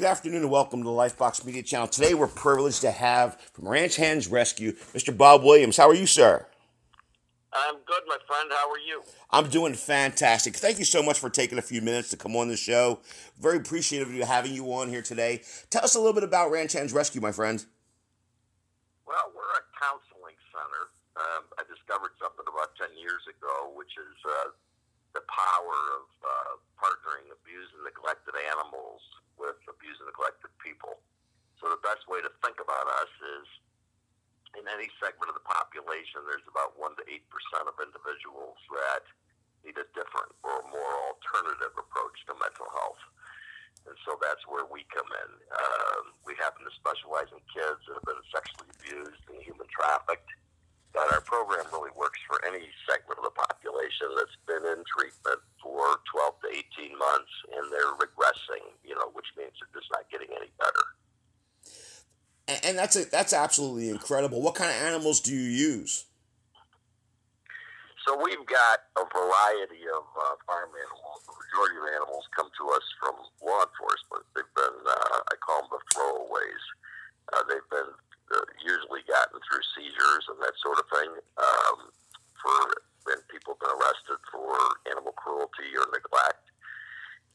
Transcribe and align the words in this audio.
Good 0.00 0.06
afternoon 0.06 0.44
and 0.44 0.50
welcome 0.50 0.80
to 0.80 0.84
the 0.84 0.96
Lifebox 0.96 1.44
Media 1.44 1.62
Channel. 1.62 1.86
Today 1.86 2.14
we're 2.14 2.26
privileged 2.26 2.80
to 2.80 2.90
have 2.90 3.38
from 3.52 3.68
Ranch 3.68 3.96
Hands 3.96 4.26
Rescue, 4.28 4.72
Mr. 4.96 5.14
Bob 5.14 5.44
Williams. 5.44 5.76
How 5.76 5.90
are 5.90 5.94
you, 5.94 6.06
sir? 6.06 6.46
I'm 7.52 7.74
good, 7.84 8.08
my 8.08 8.16
friend. 8.26 8.48
How 8.48 8.72
are 8.72 8.80
you? 8.80 9.02
I'm 9.28 9.50
doing 9.50 9.74
fantastic. 9.74 10.56
Thank 10.56 10.78
you 10.78 10.86
so 10.86 11.02
much 11.02 11.18
for 11.18 11.28
taking 11.28 11.58
a 11.58 11.62
few 11.62 11.82
minutes 11.82 12.08
to 12.10 12.16
come 12.16 12.34
on 12.34 12.48
the 12.48 12.56
show. 12.56 13.00
Very 13.38 13.58
appreciative 13.58 14.08
of 14.08 14.14
you 14.14 14.24
having 14.24 14.54
you 14.54 14.72
on 14.72 14.88
here 14.88 15.02
today. 15.02 15.42
Tell 15.68 15.84
us 15.84 15.94
a 15.94 15.98
little 15.98 16.14
bit 16.14 16.24
about 16.24 16.50
Ranch 16.50 16.72
Hands 16.72 16.90
Rescue, 16.90 17.20
my 17.20 17.32
friend. 17.32 17.62
Well, 19.04 19.28
we're 19.36 19.52
a 19.52 19.64
counseling 19.76 20.40
center. 20.48 20.96
Um, 21.20 21.44
I 21.60 21.68
discovered 21.68 22.16
something 22.16 22.48
about 22.48 22.72
10 22.80 22.96
years 22.96 23.20
ago, 23.28 23.76
which 23.76 23.92
is 24.00 24.16
uh, 24.24 24.56
the 25.12 25.20
power 25.28 25.76
of 26.00 26.08
uh, 26.24 26.52
partnering 26.80 27.28
abused 27.36 27.76
and 27.76 27.84
neglected 27.84 28.32
animals 28.48 29.04
with 29.40 29.56
abused 29.64 30.04
and 30.04 30.12
neglected 30.12 30.52
people. 30.60 31.00
So 31.56 31.72
the 31.72 31.80
best 31.80 32.04
way 32.06 32.20
to 32.20 32.30
think 32.44 32.60
about 32.60 32.86
us 33.00 33.12
is 33.40 33.46
in 34.58 34.64
any 34.68 34.92
segment 35.00 35.32
of 35.32 35.36
the 35.36 35.46
population, 35.46 36.26
there's 36.28 36.44
about 36.44 36.76
1% 36.76 37.00
to 37.00 37.04
8% 37.08 37.16
of 37.64 37.74
individuals 37.80 38.58
that 38.76 39.04
need 39.64 39.76
a 39.76 39.86
different 39.96 40.32
or 40.44 40.60
more 40.68 40.94
alternative 41.12 41.72
approach 41.76 42.16
to 42.28 42.32
mental 42.36 42.68
health. 42.72 43.02
And 43.88 43.96
so 44.04 44.20
that's 44.20 44.44
where 44.44 44.68
we 44.68 44.84
come 44.92 45.08
in. 45.08 45.30
Um, 45.56 46.04
we 46.24 46.36
happen 46.36 46.64
to 46.68 46.72
specialize 46.76 47.32
in 47.32 47.40
kids 47.48 47.80
that 47.88 47.96
have 47.96 48.08
been 48.08 48.24
sexually 48.28 48.68
abused 48.76 49.22
and 49.32 49.40
human 49.40 49.68
trafficked. 49.72 50.28
But 50.92 51.06
our 51.14 51.22
program 51.22 51.64
really 51.72 51.94
works 51.94 52.18
for 52.26 52.42
any 52.42 52.66
segment 52.82 53.18
of 53.22 53.24
the 53.24 53.36
population 53.36 54.10
that's 54.18 54.34
been 54.46 54.66
in 54.66 54.82
treatment 54.90 55.38
for 55.62 56.02
12 56.10 56.40
to 56.42 56.48
18 56.82 56.98
months 56.98 57.34
and 57.54 57.70
they're 57.70 57.94
regressing, 57.94 58.74
you 58.82 58.94
know, 58.98 59.10
which 59.14 59.30
means 59.38 59.54
they're 59.62 59.70
just 59.80 59.90
not 59.94 60.10
getting 60.10 60.34
any 60.34 60.50
better. 60.58 60.84
And 62.66 62.74
that's 62.76 62.96
a, 62.96 63.06
that's 63.06 63.32
absolutely 63.32 63.88
incredible. 63.90 64.42
What 64.42 64.56
kind 64.56 64.70
of 64.70 64.76
animals 64.82 65.20
do 65.20 65.30
you 65.30 65.46
use? 65.46 66.10
So 68.02 68.18
we've 68.18 68.42
got 68.42 68.90
a 68.98 69.06
variety 69.06 69.86
of 69.86 70.02
uh, 70.18 70.34
farm 70.42 70.74
animals. 70.74 71.22
The 71.30 71.36
majority 71.36 71.78
of 71.78 71.86
animals 71.94 72.26
come 72.34 72.50
to 72.50 72.64
us 72.74 72.82
from 72.98 73.14
law 73.38 73.62
enforcement. 73.62 74.26
They've 74.34 74.54
been, 74.58 74.78
uh, 74.82 75.30
I 75.30 75.34
call 75.38 75.62
them 75.62 75.78
the 75.78 75.82
throwaways. 75.94 76.64
Uh, 77.30 77.42
they've 77.46 77.70
been 77.70 77.92
usually 78.62 79.02
gotten 79.06 79.40
through 79.42 79.64
seizures 79.74 80.24
and 80.30 80.38
that 80.42 80.54
sort 80.62 80.78
of 80.78 80.86
thing. 80.90 81.10
Um, 81.38 81.78
for 82.38 82.56
when 83.04 83.20
people 83.28 83.56
have 83.56 83.62
been 83.62 83.74
arrested 83.76 84.20
for 84.32 84.54
animal 84.88 85.12
cruelty 85.16 85.70
or 85.76 85.88
neglect, 85.92 86.46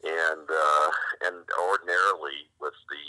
and 0.06 0.48
uh, 0.48 0.90
and 1.30 1.46
ordinarily 1.62 2.50
with 2.62 2.78
the 2.90 3.06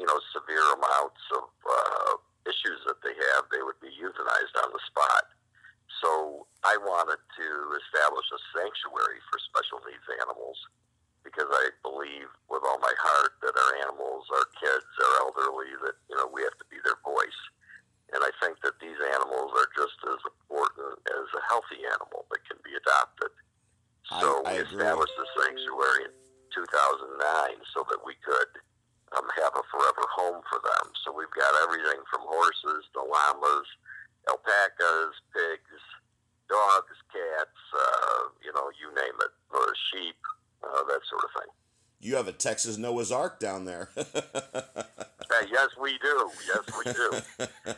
you 0.00 0.06
know 0.06 0.18
severe 0.32 0.64
amounts 0.76 1.22
of 1.36 1.48
uh, 1.64 2.12
issues 2.48 2.80
that 2.88 3.00
they 3.04 3.14
have, 3.14 3.48
they 3.52 3.62
would 3.64 3.78
be 3.80 3.92
euthanized 3.96 4.56
on 4.64 4.72
the 4.72 4.82
spot. 4.88 5.32
So 6.04 6.46
I 6.62 6.76
wanted 6.78 7.18
to 7.18 7.48
establish 7.84 8.28
a 8.30 8.40
sanctuary 8.54 9.18
for 9.28 9.38
special 9.40 9.82
needs 9.88 10.04
animals 10.22 10.58
because 11.38 11.54
I 11.54 11.70
believe 11.86 12.26
with 12.50 12.66
all 12.66 12.82
my 12.82 12.90
heart 12.98 13.38
that 13.46 13.54
our 13.54 13.72
animals, 13.86 14.26
our 14.34 14.50
kids, 14.58 14.90
our 14.98 15.30
elderly, 15.30 15.70
that 15.86 15.94
you 16.10 16.18
know 16.18 16.26
we 16.34 16.42
have 16.42 16.58
to 16.58 16.66
be 16.66 16.82
their 16.82 16.98
voice. 17.06 17.40
And 18.10 18.26
I 18.26 18.34
think 18.42 18.58
that 18.66 18.74
these 18.82 18.98
animals 19.14 19.54
are 19.54 19.70
just 19.78 19.94
as 20.02 20.18
important 20.18 20.98
as 21.06 21.28
a 21.30 21.42
healthy 21.46 21.86
animal 21.86 22.26
that 22.34 22.42
can 22.42 22.58
be 22.66 22.74
adopted. 22.74 23.30
So 24.18 24.42
I, 24.50 24.50
I 24.50 24.52
we 24.58 24.66
established 24.66 25.14
the 25.14 25.28
sanctuary 25.38 26.10
in 26.10 26.14
2009 26.58 27.22
so 27.70 27.86
that 27.86 28.02
we 28.02 28.18
could 28.18 28.50
um, 29.14 29.28
have 29.38 29.54
a 29.54 29.62
forever 29.70 30.04
home 30.10 30.42
for 30.50 30.58
them. 30.58 30.90
So 31.06 31.14
we've 31.14 31.30
got 31.38 31.52
everything 31.68 32.02
from 32.10 32.26
horses 32.26 32.88
to 32.96 33.04
llamas, 33.04 33.68
alpacas, 34.26 35.14
pigs, 35.30 35.84
dogs, 36.48 36.96
cats, 37.12 37.60
uh, 37.76 38.32
you 38.40 38.50
know, 38.56 38.72
you 38.80 38.88
name 38.96 39.16
it, 39.20 39.34
uh, 39.52 39.72
sheep, 39.92 40.16
uh, 40.62 40.84
that 40.84 41.00
sort 41.08 41.24
of 41.24 41.42
thing. 41.42 41.50
You 42.00 42.16
have 42.16 42.28
a 42.28 42.32
Texas 42.32 42.78
Noah's 42.78 43.10
Ark 43.10 43.40
down 43.40 43.64
there. 43.64 43.90
Uh, 45.30 45.44
yes, 45.52 45.68
we 45.80 45.98
do. 45.98 46.30
Yes, 46.46 46.64
we 46.78 46.92
do. 46.92 47.74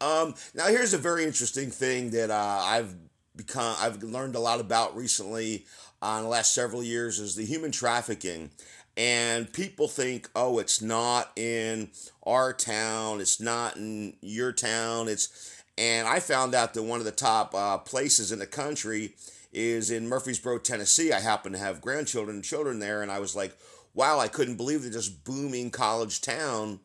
um, 0.06 0.34
now, 0.54 0.68
here's 0.68 0.94
a 0.94 0.98
very 0.98 1.24
interesting 1.24 1.68
thing 1.68 2.10
that 2.10 2.30
uh, 2.30 2.60
I've 2.62 2.94
become, 3.34 3.74
I've 3.80 4.02
learned 4.04 4.36
a 4.36 4.38
lot 4.38 4.60
about 4.60 4.96
recently 4.96 5.66
on 6.00 6.22
the 6.22 6.28
last 6.28 6.54
several 6.54 6.82
years 6.82 7.18
is 7.18 7.34
the 7.34 7.44
human 7.44 7.72
trafficking. 7.72 8.50
And 8.96 9.52
people 9.52 9.88
think, 9.88 10.30
oh, 10.34 10.58
it's 10.58 10.80
not 10.80 11.32
in 11.36 11.90
our 12.22 12.52
town, 12.52 13.20
it's 13.20 13.40
not 13.40 13.76
in 13.76 14.16
your 14.22 14.52
town, 14.52 15.08
it's 15.08 15.56
and 15.78 16.08
I 16.08 16.20
found 16.20 16.54
out 16.54 16.72
that 16.74 16.82
one 16.82 17.00
of 17.00 17.04
the 17.04 17.12
top 17.12 17.54
uh, 17.54 17.76
places 17.78 18.32
in 18.32 18.38
the 18.38 18.46
country 18.46 19.14
is 19.56 19.90
in 19.90 20.08
Murfreesboro, 20.08 20.58
Tennessee. 20.58 21.12
I 21.12 21.20
happen 21.20 21.52
to 21.52 21.58
have 21.58 21.80
grandchildren 21.80 22.36
and 22.36 22.44
children 22.44 22.78
there, 22.78 23.02
and 23.02 23.10
I 23.10 23.18
was 23.18 23.34
like, 23.34 23.56
wow, 23.94 24.20
I 24.20 24.28
couldn't 24.28 24.56
believe 24.56 24.82
that 24.82 24.92
this 24.92 25.08
booming 25.08 25.70
college 25.70 26.20
town 26.20 26.80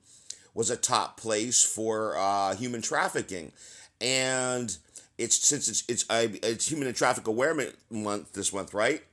was 0.53 0.69
a 0.69 0.77
top 0.77 1.19
place 1.19 1.63
for 1.63 2.15
uh, 2.17 2.55
human 2.55 2.81
trafficking. 2.81 3.51
And 3.99 4.75
it's 5.17 5.37
since 5.37 5.67
it's 5.67 5.83
it's 5.87 6.05
uh, 6.09 6.27
it's 6.41 6.71
Human 6.71 6.91
Traffic 6.93 7.27
Awareness 7.27 7.73
Month 7.91 8.33
this 8.33 8.51
month, 8.51 8.73
right? 8.73 9.03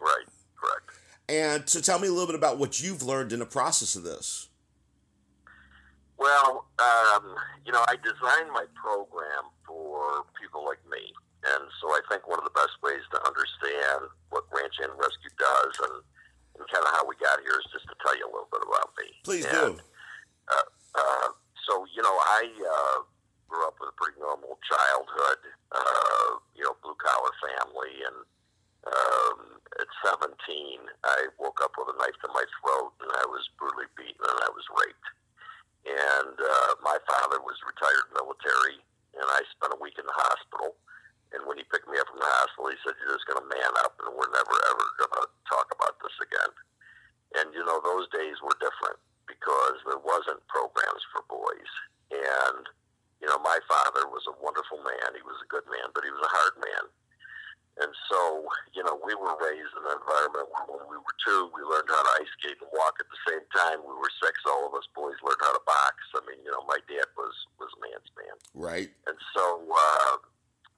Right, 0.00 0.26
correct. 0.58 0.90
And 1.28 1.68
so, 1.68 1.80
tell 1.80 1.98
me 1.98 2.08
a 2.08 2.10
little 2.10 2.26
bit 2.26 2.34
about 2.34 2.58
what 2.58 2.82
you've 2.82 3.02
learned 3.02 3.32
in 3.32 3.38
the 3.38 3.46
process 3.46 3.94
of 3.94 4.02
this. 4.02 4.48
Well, 6.18 6.66
um, 6.78 7.34
you 7.64 7.72
know, 7.72 7.84
I 7.86 7.96
designed 7.96 8.50
my 8.52 8.64
program 8.74 9.44
for 9.66 10.24
people 10.40 10.64
like 10.64 10.78
me. 10.90 11.12
And 11.54 11.68
so 11.80 11.92
I 11.94 12.00
think 12.10 12.26
one 12.26 12.38
of 12.38 12.46
the 12.46 12.56
best 12.56 12.74
ways 12.82 13.04
to 13.14 13.18
understand 13.22 14.10
what 14.30 14.48
Ranch 14.50 14.76
Hand 14.82 14.96
Rescue 14.98 15.32
does 15.38 15.74
and, 15.86 15.96
and 16.58 16.64
kind 16.72 16.84
of 16.84 16.90
how 16.96 17.06
we 17.06 17.14
got 17.22 17.38
here 17.44 17.54
is 17.60 17.68
just 17.70 17.86
to 17.86 17.96
tell 18.02 18.16
you 18.18 18.26
a 18.26 18.32
little 18.32 18.50
bit 18.50 18.64
about 18.64 18.90
me. 18.98 19.08
Please 19.22 19.46
and, 19.46 19.78
do. 19.78 19.84
Uh, 20.50 20.68
uh, 20.96 21.28
so, 21.66 21.86
you 21.94 22.02
know, 22.02 22.16
I 22.38 22.42
uh, 22.50 22.98
grew 23.46 23.62
up 23.66 23.78
with 23.78 23.94
a 23.94 23.96
pretty 23.98 24.18
normal 24.18 24.58
childhood, 24.66 25.40
uh, 25.70 26.30
you 26.58 26.64
know, 26.66 26.74
blue 26.82 26.98
collar 26.98 27.34
family. 27.42 27.94
And 28.06 28.18
um, 28.90 29.38
at 29.78 29.90
17, 30.02 30.30
I 31.04 31.30
woke 31.38 31.62
up 31.62 31.74
with 31.78 31.94
a 31.94 31.96
knife 31.98 32.16
to 32.26 32.30
my 32.34 32.46
throat 32.58 32.94
and 33.02 33.10
I 33.12 33.26
was 33.30 33.46
brutally 33.58 33.90
beaten 33.94 34.22
and 34.22 34.40
I 34.42 34.50
was 34.50 34.66
raped 34.72 35.10
and 35.86 36.34
uh, 36.34 36.72
my 36.82 36.98
father 37.06 37.38
was 37.46 37.54
retired 37.62 38.10
military, 38.10 38.82
and 39.14 39.22
I 39.22 39.40
spent 39.54 39.70
a 39.70 39.78
week 39.78 39.94
in 39.98 40.06
the 40.06 40.18
hospital. 40.18 40.74
And 41.34 41.42
when 41.46 41.58
he 41.58 41.66
picked 41.66 41.90
me 41.90 41.98
up 41.98 42.06
from 42.06 42.22
the 42.22 42.32
hospital, 42.42 42.70
he 42.70 42.78
said, 42.86 42.94
"You're 43.02 43.14
just 43.18 43.26
going 43.26 43.42
to 43.42 43.48
man 43.50 43.72
up, 43.82 43.98
and 44.02 44.14
we're 44.14 44.30
never 44.30 44.56
ever 44.70 44.84
going 45.02 45.14
to 45.22 45.26
talk 45.50 45.68
about 45.74 45.98
this 45.98 46.16
again." 46.22 46.52
And 47.42 47.46
you 47.52 47.64
know, 47.66 47.82
those 47.82 48.06
days 48.14 48.38
were 48.42 48.54
different 48.62 48.98
because 49.26 49.76
there 49.86 50.00
wasn't 50.00 50.42
programs 50.46 51.02
for 51.10 51.26
boys, 51.26 51.72
and 52.14 52.62
you 53.20 53.28
know, 53.28 53.40
my 53.40 53.58
father 53.66 54.06
was 54.12 54.22
a 54.28 54.38
wonderful 54.38 54.78
man. 54.84 55.16
He 55.16 55.24
was 55.24 55.40
a 55.40 55.48
good 55.50 55.66
man, 55.66 55.90
but 55.96 56.04
he 56.04 56.12
was 56.12 56.22
a 56.22 56.30
hard 56.30 56.56
man. 56.60 56.84
And 57.76 57.92
so, 58.08 58.48
you 58.72 58.80
know, 58.80 58.96
we 59.04 59.12
were 59.12 59.36
raised 59.36 59.72
in 59.76 59.84
an 59.84 60.00
environment 60.00 60.48
where 60.48 60.64
when 60.64 60.84
we 60.88 60.96
were 60.96 61.16
two, 61.20 61.52
we 61.52 61.60
learned 61.60 61.92
how 61.92 62.00
to 62.00 62.12
ice 62.24 62.32
skate 62.40 62.56
and 62.56 62.72
walk 62.72 62.96
at 62.96 63.08
the 63.12 63.20
same 63.28 63.44
time. 63.52 63.84
We 63.84 63.92
were 63.92 64.08
six, 64.16 64.32
all 64.48 64.64
of 64.64 64.72
us 64.72 64.88
boys 64.96 65.20
learned 65.20 65.44
how 65.44 65.52
to 65.52 65.64
box. 65.68 66.00
I 66.16 66.24
mean, 66.24 66.40
you 66.40 66.48
know, 66.48 66.64
my 66.64 66.80
dad 66.88 67.04
was 67.20 67.36
was 67.60 67.68
a 67.76 67.80
man's 67.84 68.12
man. 68.16 68.36
Right. 68.56 68.88
And 69.04 69.18
so, 69.36 69.44
uh, 69.68 70.24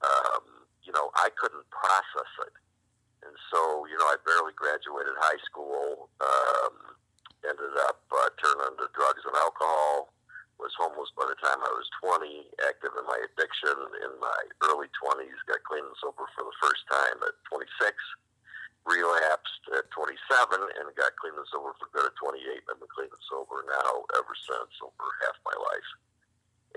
um, 0.04 0.66
you 0.82 0.92
know, 0.92 1.10
I 1.18 1.28
couldn't 1.36 1.66
process 1.70 2.32
it. 2.46 2.54
And 3.26 3.34
so, 3.50 3.84
you 3.90 3.98
know, 3.98 4.08
I 4.08 4.16
barely 4.22 4.54
graduated 4.54 5.14
high 5.18 5.42
school. 5.44 6.08
Um, 6.22 6.96
ended 7.46 7.74
up 7.86 8.02
uh, 8.10 8.30
turning 8.38 8.74
to 8.78 8.86
drugs 8.94 9.22
and 9.26 9.36
alcohol. 9.38 10.14
Was 10.58 10.74
homeless 10.74 11.14
by 11.14 11.22
the 11.22 11.38
time 11.38 11.62
I 11.62 11.70
was 11.70 11.86
20. 12.02 12.50
Active 12.66 12.90
in 12.98 13.06
my 13.06 13.18
addiction 13.22 13.78
in 14.02 14.12
my 14.18 14.40
early 14.66 14.90
20s. 14.98 15.38
Got 15.46 15.62
clean 15.62 15.86
and 15.86 15.98
sober 16.02 16.26
for 16.34 16.42
the 16.42 16.56
first 16.58 16.82
time 16.90 17.22
at 17.22 17.38
26. 17.46 17.94
Relapsed 18.82 19.64
at 19.78 19.86
27 19.94 20.18
and 20.58 20.86
got 20.98 21.14
clean 21.22 21.38
and 21.38 21.46
sober 21.54 21.78
for 21.78 21.86
good 21.94 22.10
at 22.10 22.16
28. 22.18 22.42
I've 22.42 22.80
been 22.82 22.90
clean 22.90 23.06
and 23.06 23.24
sober 23.30 23.62
now 23.70 24.02
ever 24.18 24.34
since 24.34 24.72
over 24.82 25.06
half 25.22 25.38
my 25.46 25.54
life. 25.54 25.90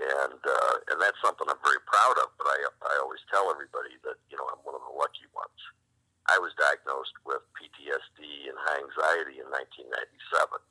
And 0.00 0.40
uh, 0.40 0.74
and 0.88 0.98
that's 0.98 1.20
something 1.20 1.46
I'm 1.46 1.60
very 1.60 1.82
proud 1.84 2.16
of. 2.24 2.32
But 2.40 2.48
I 2.48 2.58
I 2.88 2.94
always 3.04 3.22
tell 3.28 3.52
everybody 3.52 3.96
that 4.08 4.16
you 4.32 4.36
know 4.40 4.48
I'm 4.48 4.62
one 4.64 4.74
of 4.76 4.84
the 4.84 4.94
lucky 4.96 5.28
ones. 5.36 5.60
I 6.30 6.38
was 6.38 6.54
diagnosed 6.54 7.14
with 7.26 7.42
PTSD 7.58 8.46
and 8.46 8.56
high 8.62 8.78
anxiety 8.78 9.42
in 9.42 9.48
1997. 9.50 10.62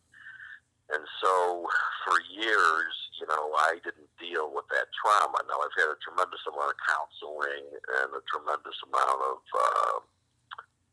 And 0.92 1.04
so 1.24 1.68
for 2.04 2.20
years, 2.28 2.94
you 3.20 3.28
know, 3.28 3.56
I 3.56 3.80
didn't 3.84 4.12
deal 4.20 4.52
with 4.52 4.68
that 4.76 4.92
trauma. 4.92 5.40
Now 5.48 5.60
I've 5.64 5.76
had 5.80 5.92
a 5.92 6.00
tremendous 6.04 6.44
amount 6.48 6.76
of 6.76 6.80
counseling 6.84 7.68
and 7.72 8.10
a 8.12 8.24
tremendous 8.28 8.76
amount 8.84 9.20
of, 9.24 9.40
uh, 9.40 9.98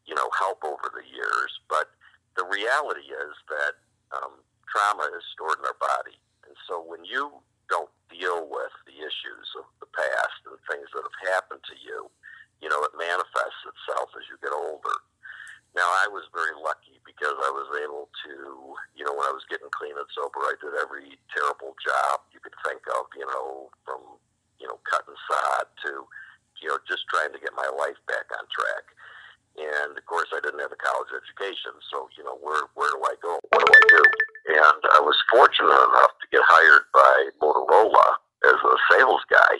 you 0.06 0.14
know, 0.14 0.30
help 0.38 0.62
over 0.62 0.86
the 0.94 1.06
years. 1.06 1.50
But 1.66 1.90
the 2.38 2.46
reality 2.46 3.10
is 3.10 3.34
that 3.50 3.74
um, 4.14 4.38
trauma 4.70 5.10
is 5.18 5.26
stored 5.34 5.58
in 5.58 5.66
our 5.66 5.78
body. 5.82 6.14
And 6.46 6.54
so 6.70 6.78
when 6.78 7.02
you 7.02 7.34
don't 7.66 7.90
deal 8.10 8.48
with 8.48 8.74
the 8.84 8.96
issues 8.98 9.48
of 9.56 9.64
the 9.80 9.88
past 9.92 10.40
and 10.48 10.58
things 10.68 10.88
that 10.92 11.04
have 11.04 11.20
happened 11.32 11.62
to 11.68 11.76
you, 11.80 12.10
you 12.60 12.68
know, 12.68 12.80
it 12.82 12.94
manifests 12.98 13.62
itself 13.64 14.10
as 14.18 14.26
you 14.26 14.36
get 14.42 14.52
older. 14.52 14.96
Now, 15.76 15.86
I 16.02 16.10
was 16.10 16.26
very 16.32 16.56
lucky 16.58 16.98
because 17.04 17.36
I 17.38 17.52
was 17.52 17.68
able 17.84 18.08
to, 18.26 18.34
you 18.96 19.04
know, 19.04 19.14
when 19.14 19.28
I 19.28 19.36
was 19.36 19.46
getting 19.46 19.70
clean 19.70 19.94
and 19.94 20.08
sober, 20.16 20.42
I 20.48 20.56
did 20.58 20.74
every 20.80 21.20
terrible 21.30 21.76
job 21.78 22.24
you 22.32 22.40
could 22.40 22.56
think 22.64 22.82
of, 22.98 23.06
you 23.14 23.28
know, 23.28 23.70
from, 23.84 24.00
you 24.58 24.66
know, 24.66 24.80
cutting 24.88 25.14
sod 25.28 25.68
to, 25.86 26.08
you 26.64 26.72
know, 26.72 26.80
just 26.88 27.06
trying 27.12 27.30
to 27.30 27.38
get 27.38 27.54
my 27.54 27.68
life 27.78 28.00
back 28.08 28.26
on 28.34 28.42
track. 28.50 28.90
And 29.58 29.98
of 29.98 30.04
course, 30.06 30.30
I 30.30 30.38
didn't 30.38 30.62
have 30.62 30.70
a 30.70 30.78
college 30.78 31.10
education, 31.10 31.74
so 31.90 32.06
you 32.14 32.22
know, 32.22 32.38
where 32.38 32.70
where 32.78 32.94
do 32.94 33.02
I 33.02 33.14
go? 33.18 33.42
What 33.50 33.66
do 33.66 33.70
I 33.74 33.82
do? 33.90 34.02
And 34.58 34.82
I 34.90 34.98
was 34.98 35.14
fortunate 35.30 35.70
enough 35.70 36.18
to 36.18 36.26
get 36.34 36.42
hired 36.42 36.90
by 36.90 37.14
Motorola 37.38 38.18
as 38.42 38.58
a 38.58 38.76
sales 38.90 39.22
guy. 39.30 39.54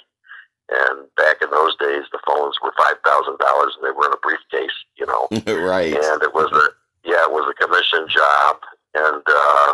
And 0.68 1.06
back 1.14 1.38
in 1.40 1.48
those 1.54 1.78
days, 1.78 2.10
the 2.10 2.18
phones 2.26 2.58
were 2.60 2.74
five 2.76 2.98
thousand 3.06 3.38
dollars, 3.38 3.78
and 3.78 3.86
they 3.86 3.94
were 3.94 4.10
in 4.10 4.18
a 4.18 4.20
briefcase, 4.20 4.74
you 4.98 5.06
know. 5.06 5.30
right. 5.62 5.94
And 5.94 6.20
it 6.20 6.34
was 6.34 6.50
a 6.50 6.66
yeah, 7.06 7.24
it 7.24 7.32
was 7.32 7.46
a 7.46 7.56
commission 7.56 8.04
job, 8.10 8.60
and 8.92 9.22
uh, 9.24 9.72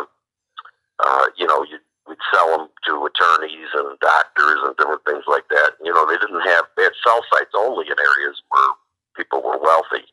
uh, 1.03 1.25
you 1.35 1.49
know, 1.49 1.65
you 1.67 1.81
we'd 2.07 2.21
sell 2.31 2.53
them 2.53 2.69
to 2.85 3.09
attorneys 3.09 3.73
and 3.73 3.97
doctors 3.99 4.61
and 4.61 4.77
different 4.77 5.03
things 5.09 5.25
like 5.27 5.49
that. 5.49 5.73
You 5.83 5.91
know, 5.91 6.05
they 6.05 6.21
didn't 6.21 6.45
have 6.45 6.69
they 6.77 6.83
had 6.85 6.95
cell 7.03 7.19
sites 7.33 7.51
only 7.57 7.89
in 7.89 7.97
areas 7.97 8.39
where 8.53 8.71
people 9.17 9.41
were 9.41 9.57
wealthy. 9.57 10.05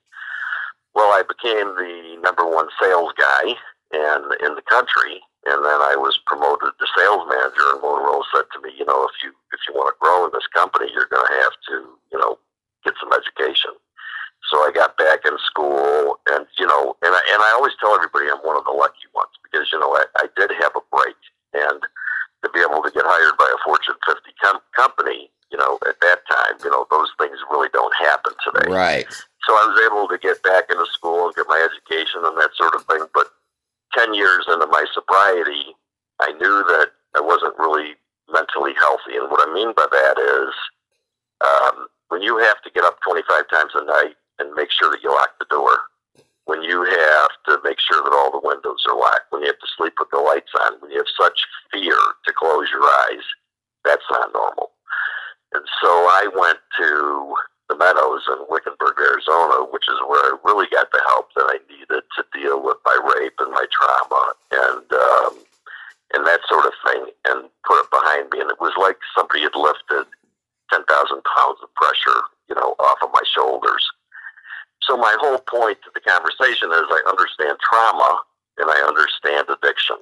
Well, 0.96 1.12
I 1.12 1.22
became 1.22 1.76
the 1.76 2.18
number 2.24 2.48
one 2.48 2.68
sales 2.80 3.12
guy 3.14 3.54
and 3.92 4.24
in 4.40 4.56
the 4.56 4.66
country, 4.66 5.20
and 5.44 5.60
then 5.64 5.80
I 5.84 5.94
was 5.96 6.18
promoted 6.26 6.72
to 6.72 6.86
sales 6.96 7.28
manager. 7.28 7.76
And 7.76 7.80
Motorola 7.84 8.24
said 8.32 8.48
to 8.52 8.58
me, 8.64 8.72
you 8.76 8.84
know, 8.84 9.04
if 9.04 9.16
you 9.22 9.30
if 9.52 9.60
you 9.68 9.76
want 9.76 9.92
to 9.92 10.00
grow 10.00 10.24
in 10.26 10.32
this 10.32 10.48
company, 10.52 10.88
you're 10.92 11.12
going 11.12 11.26
to 11.26 11.36
have 11.44 11.56
to, 11.68 11.76
you 12.12 12.18
know, 12.18 12.38
get 12.84 12.94
some 13.00 13.12
education. 13.12 13.76
So 14.50 14.58
I 14.64 14.72
got 14.74 14.98
back 14.98 15.22
in 15.24 15.36
school, 15.46 16.18
and 16.28 16.44
you 16.58 16.66
know, 16.66 16.96
and 17.04 17.12
I, 17.14 17.22
and 17.32 17.40
I 17.40 17.50
always 17.56 17.76
tell 17.78 17.94
everybody 17.94 18.26
I'm 18.26 18.42
one 18.42 18.58
of 18.58 18.64
the 18.64 18.74
lucky 18.74 19.06
ones 19.14 19.32
because 19.44 19.70
you 19.72 19.78
know 19.78 19.94
I, 19.94 20.04
I 20.18 20.26
did 20.36 20.50
have 20.60 20.74
a 20.74 20.84
break, 20.90 21.18
and 21.54 21.80
to 22.42 22.50
be 22.50 22.60
able 22.60 22.82
to 22.82 22.90
get 22.90 23.06
hired 23.06 23.38
by 23.38 23.46
a 23.46 23.58
Fortune 23.62 23.94
50 24.02 24.18
com- 24.42 24.66
company, 24.74 25.30
you 25.50 25.58
know, 25.58 25.78
at 25.86 26.00
that 26.02 26.26
time, 26.26 26.58
you 26.64 26.70
know, 26.70 26.86
those 26.90 27.10
things 27.18 27.38
really 27.50 27.70
don't 27.72 27.94
happen 28.02 28.32
today. 28.42 28.66
Right. 28.66 29.06
So 29.46 29.54
I 29.54 29.62
was 29.70 29.78
able 29.86 30.08
to 30.10 30.18
get 30.18 30.42
back 30.42 30.66
into 30.70 30.86
school 30.90 31.26
and 31.26 31.34
get 31.34 31.46
my 31.46 31.60
education 31.62 32.26
and 32.26 32.36
that 32.38 32.50
sort 32.58 32.74
of 32.74 32.82
thing. 32.86 33.06
But 33.14 33.30
10 33.96 34.14
years 34.14 34.46
into 34.48 34.66
my 34.66 34.84
sobriety, 34.94 35.74
I 36.20 36.32
knew 36.32 36.64
that 36.68 36.88
I 37.14 37.20
wasn't 37.20 37.58
really 37.58 37.94
mentally 38.30 38.72
healthy. 38.78 39.16
And 39.16 39.30
what 39.30 39.46
I 39.46 39.52
mean 39.52 39.72
by 39.76 39.86
that 39.90 40.16
is 40.18 40.54
um, 41.44 41.86
when 42.08 42.22
you 42.22 42.38
have 42.38 42.62
to 42.62 42.70
get 42.70 42.84
up 42.84 42.98
25 43.06 43.48
times 43.48 43.72
a 43.74 43.84
night 43.84 44.16
and 44.38 44.54
make 44.54 44.70
sure 44.70 44.90
that 44.90 45.02
you 45.02 45.10
lock 45.10 45.30
the 45.38 45.46
door, 45.50 45.78
when 46.44 46.62
you 46.62 46.82
have 46.84 47.32
to 47.46 47.58
make 47.64 47.78
sure 47.80 48.02
that 48.02 48.12
all 48.12 48.30
the 48.30 48.46
windows 48.46 48.84
are 48.88 48.98
locked, 48.98 49.30
when 49.30 49.42
you 49.42 49.48
have 49.48 49.58
to 49.58 49.74
sleep 49.76 49.94
with 49.98 50.08
the 50.10 50.18
lights 50.18 50.50
on, 50.64 50.80
when 50.80 50.90
you 50.90 50.98
have 50.98 51.14
such 51.20 51.40
fear 51.70 51.96
to 52.26 52.32
close 52.32 52.66
your 52.72 52.82
eyes, 52.82 53.24
that's 53.84 54.04
not 54.10 54.32
normal. 54.34 54.70
And 55.54 55.64
so 55.82 55.88
I 55.88 56.28
went 56.34 56.58
to 56.80 57.34
the 57.72 57.80
Meadows 57.80 58.28
in 58.28 58.44
Wickenburg, 58.52 59.00
Arizona, 59.00 59.64
which 59.72 59.88
is 59.88 59.96
where 60.04 60.20
I 60.20 60.36
really 60.44 60.68
got 60.68 60.92
the 60.92 61.00
help 61.08 61.32
that 61.32 61.48
I 61.48 61.58
needed 61.72 62.04
to 62.04 62.20
deal 62.36 62.60
with 62.60 62.76
my 62.84 62.96
rape 63.16 63.32
and 63.40 63.48
my 63.48 63.64
trauma 63.72 64.22
and 64.52 64.84
um, 64.92 65.32
and 66.12 66.26
that 66.28 66.44
sort 66.44 66.68
of 66.68 66.76
thing, 66.84 67.08
and 67.24 67.48
put 67.64 67.80
it 67.80 67.88
behind 67.88 68.28
me. 68.28 68.44
And 68.44 68.52
it 68.52 68.60
was 68.60 68.76
like 68.76 69.00
somebody 69.16 69.40
had 69.40 69.56
lifted 69.56 70.04
ten 70.68 70.84
thousand 70.84 71.24
pounds 71.24 71.64
of 71.64 71.72
pressure, 71.72 72.20
you 72.52 72.54
know, 72.54 72.76
off 72.76 73.00
of 73.00 73.08
my 73.16 73.24
shoulders. 73.32 73.80
So 74.84 75.00
my 75.00 75.16
whole 75.16 75.40
point 75.40 75.80
to 75.88 75.90
the 75.96 76.04
conversation 76.04 76.68
is 76.68 76.84
I 76.92 77.00
understand 77.08 77.56
trauma 77.64 78.20
and 78.60 78.68
I 78.68 78.84
understand 78.84 79.48
addiction. 79.48 79.96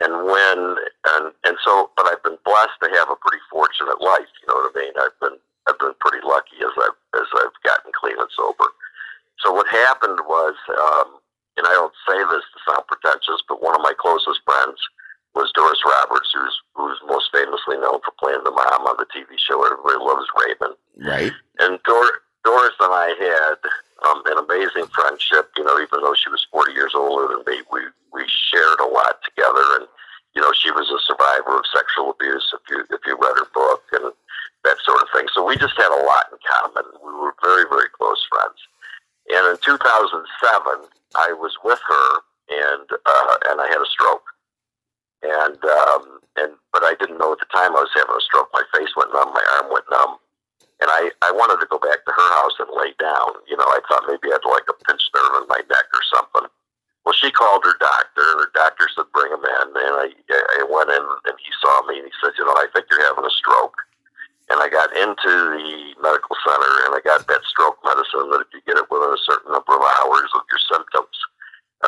And 0.00 0.24
when 0.24 0.58
and 1.12 1.36
and 1.44 1.56
so, 1.60 1.92
but 1.96 2.08
I've 2.08 2.24
been 2.24 2.40
blessed 2.48 2.80
to 2.82 2.88
have 2.96 3.12
a 3.12 3.20
pretty 3.20 3.44
fortunate 3.52 4.00
life. 4.00 4.32
You 4.40 4.48
know 4.48 4.64
what 4.64 4.72
I 4.72 4.80
mean? 4.80 4.94
I've 4.96 5.18
been 5.20 5.36
I've 5.68 5.78
been 5.78 5.94
pretty 6.00 6.24
lucky 6.26 6.58
as 6.58 6.74
I've 6.74 6.98
as 7.14 7.28
I've 7.38 7.56
gotten 7.62 7.92
clean 7.94 8.18
and 8.18 8.30
sober. 8.34 8.66
So 9.38 9.52
what 9.52 9.66
happened 9.68 10.18
was, 10.26 10.54
um, 10.72 11.20
and 11.56 11.66
I 11.66 11.74
don't 11.76 11.94
say 12.08 12.18
this 12.32 12.44
to 12.44 12.58
sound 12.66 12.84
pretentious, 12.88 13.42
but 13.48 13.62
one 13.62 13.74
of 13.74 13.84
my 13.84 13.92
closest 13.98 14.40
friends 14.44 14.80
was 15.34 15.52
Doris 15.52 15.80
Roberts, 15.84 16.32
who's 16.32 16.56
who's 16.76 17.00
most 17.08 17.32
famously 17.32 17.76
known 17.80 18.00
for 18.04 18.12
playing 18.20 18.44
the 18.44 18.52
mom 18.52 18.88
on 18.88 18.96
the 19.00 19.08
TV 19.08 19.36
show 19.36 19.64
Everybody 19.64 20.00
Loves 20.00 20.28
Raymond. 20.36 20.76
Right. 21.00 21.32
And 21.60 21.80
Dor- 21.84 22.20
Doris 22.44 22.76
and 22.80 22.92
I 22.92 23.16
had 23.16 23.58
um, 24.08 24.20
an 24.28 24.38
amazing 24.44 24.88
friendship. 24.92 25.52
You 25.56 25.64
know, 25.64 25.76
even 25.80 26.04
though 26.04 26.16
she 26.16 26.28
was 26.28 26.46
40 26.52 26.72
years 26.72 26.92
older 26.94 27.32
than 27.32 27.44
me, 27.48 27.64
we 27.72 27.80
we 28.12 28.24
shared 28.28 28.80
a 28.80 28.88
lot 28.88 29.20
together. 29.24 29.64
And 29.80 29.88
you 30.36 30.40
know, 30.40 30.52
she 30.52 30.72
was 30.72 30.88
a 30.88 31.00
survivor 31.04 31.56
of 31.56 31.64
sexual 31.72 32.12
abuse. 32.12 32.44
If 32.52 32.64
you 32.68 32.84
if 32.92 33.00
you 33.08 33.16
read 33.16 33.40
her 33.40 33.48
book 33.52 33.84
and 33.92 34.12
that 34.64 34.78
sort 34.86 35.02
of 35.02 35.08
thing. 35.12 35.26
So 35.34 35.44
we 35.44 35.56
just 35.56 35.76
had 35.76 35.90
a 35.90 36.02
lot 36.06 36.30
in 36.30 36.38
common. 36.42 36.86
We 37.02 37.12
were 37.12 37.34
very, 37.42 37.66
very 37.68 37.90
close 37.90 38.22
friends. 38.30 38.58
And 39.30 39.54
in 39.54 39.58
2007, 39.62 40.22
I 41.14 41.32
was 41.38 41.54
with 41.62 41.78
her, 41.78 42.08
and 42.50 42.86
uh, 42.90 43.34
and 43.50 43.60
I 43.60 43.68
had 43.70 43.82
a 43.82 43.90
stroke. 43.90 44.26
And 45.22 45.58
um, 45.62 46.18
and 46.36 46.52
but 46.74 46.82
I 46.82 46.94
didn't 46.98 47.18
know 47.18 47.32
at 47.32 47.38
the 47.38 47.50
time 47.54 47.74
I 47.74 47.86
was 47.86 47.94
having 47.94 48.18
a 48.18 48.26
stroke. 48.26 48.50
My 48.52 48.66
face 48.74 48.90
went 48.96 49.14
numb, 49.14 49.30
my 49.30 49.46
arm 49.58 49.70
went 49.70 49.86
numb, 49.90 50.18
and 50.82 50.90
I 50.90 51.14
I 51.22 51.30
wanted 51.30 51.62
to 51.62 51.70
go 51.70 51.78
back 51.78 52.02
to 52.02 52.12
her 52.12 52.28
house 52.42 52.58
and 52.58 52.74
lay 52.74 52.90
down. 52.98 53.38
You 53.46 53.54
know, 53.54 53.66
I 53.70 53.78
thought 53.86 54.10
maybe 54.10 54.34
I 54.34 54.42
had 54.42 54.46
like 54.50 54.66
a 54.66 54.76
pinched 54.82 55.14
nerve 55.14 55.42
in 55.42 55.46
my 55.46 55.62
neck 55.70 55.86
or 55.94 56.02
something. 56.10 56.50
Well, 57.06 57.14
she 57.14 57.30
called 57.30 57.62
doctor, 58.32 58.86
doctor 58.86 58.86
said 58.96 59.12
bring 59.12 59.32
him 59.32 59.44
in. 59.44 59.66
And 59.76 59.96
I 60.00 60.08
I 60.16 60.64
went 60.68 60.90
in, 60.90 61.04
and 61.04 61.36
he 61.36 61.52
saw 61.60 61.86
me, 61.86 62.00
and 62.00 62.06
he 62.08 62.14
said, 62.22 62.32
you 62.38 62.44
know, 62.44 62.56
I 62.56 62.66
think 62.72 62.86
you're 62.88 63.04
having 63.06 63.28
a 63.28 63.34
stroke 63.36 63.76
and 64.52 64.60
I 64.60 64.68
got 64.68 64.92
into 64.92 65.32
the 65.56 65.96
medical 66.04 66.36
center 66.44 66.72
and 66.84 66.92
I 66.92 67.00
got 67.00 67.24
that 67.24 67.40
stroke 67.48 67.80
medicine 67.88 68.28
that 68.36 68.44
if 68.44 68.52
you 68.52 68.60
get 68.68 68.76
it 68.76 68.90
within 68.92 69.08
a 69.08 69.24
certain 69.24 69.48
number 69.48 69.72
of 69.72 69.80
hours 69.80 70.28
of 70.36 70.44
your 70.52 70.60
symptoms, 70.68 71.16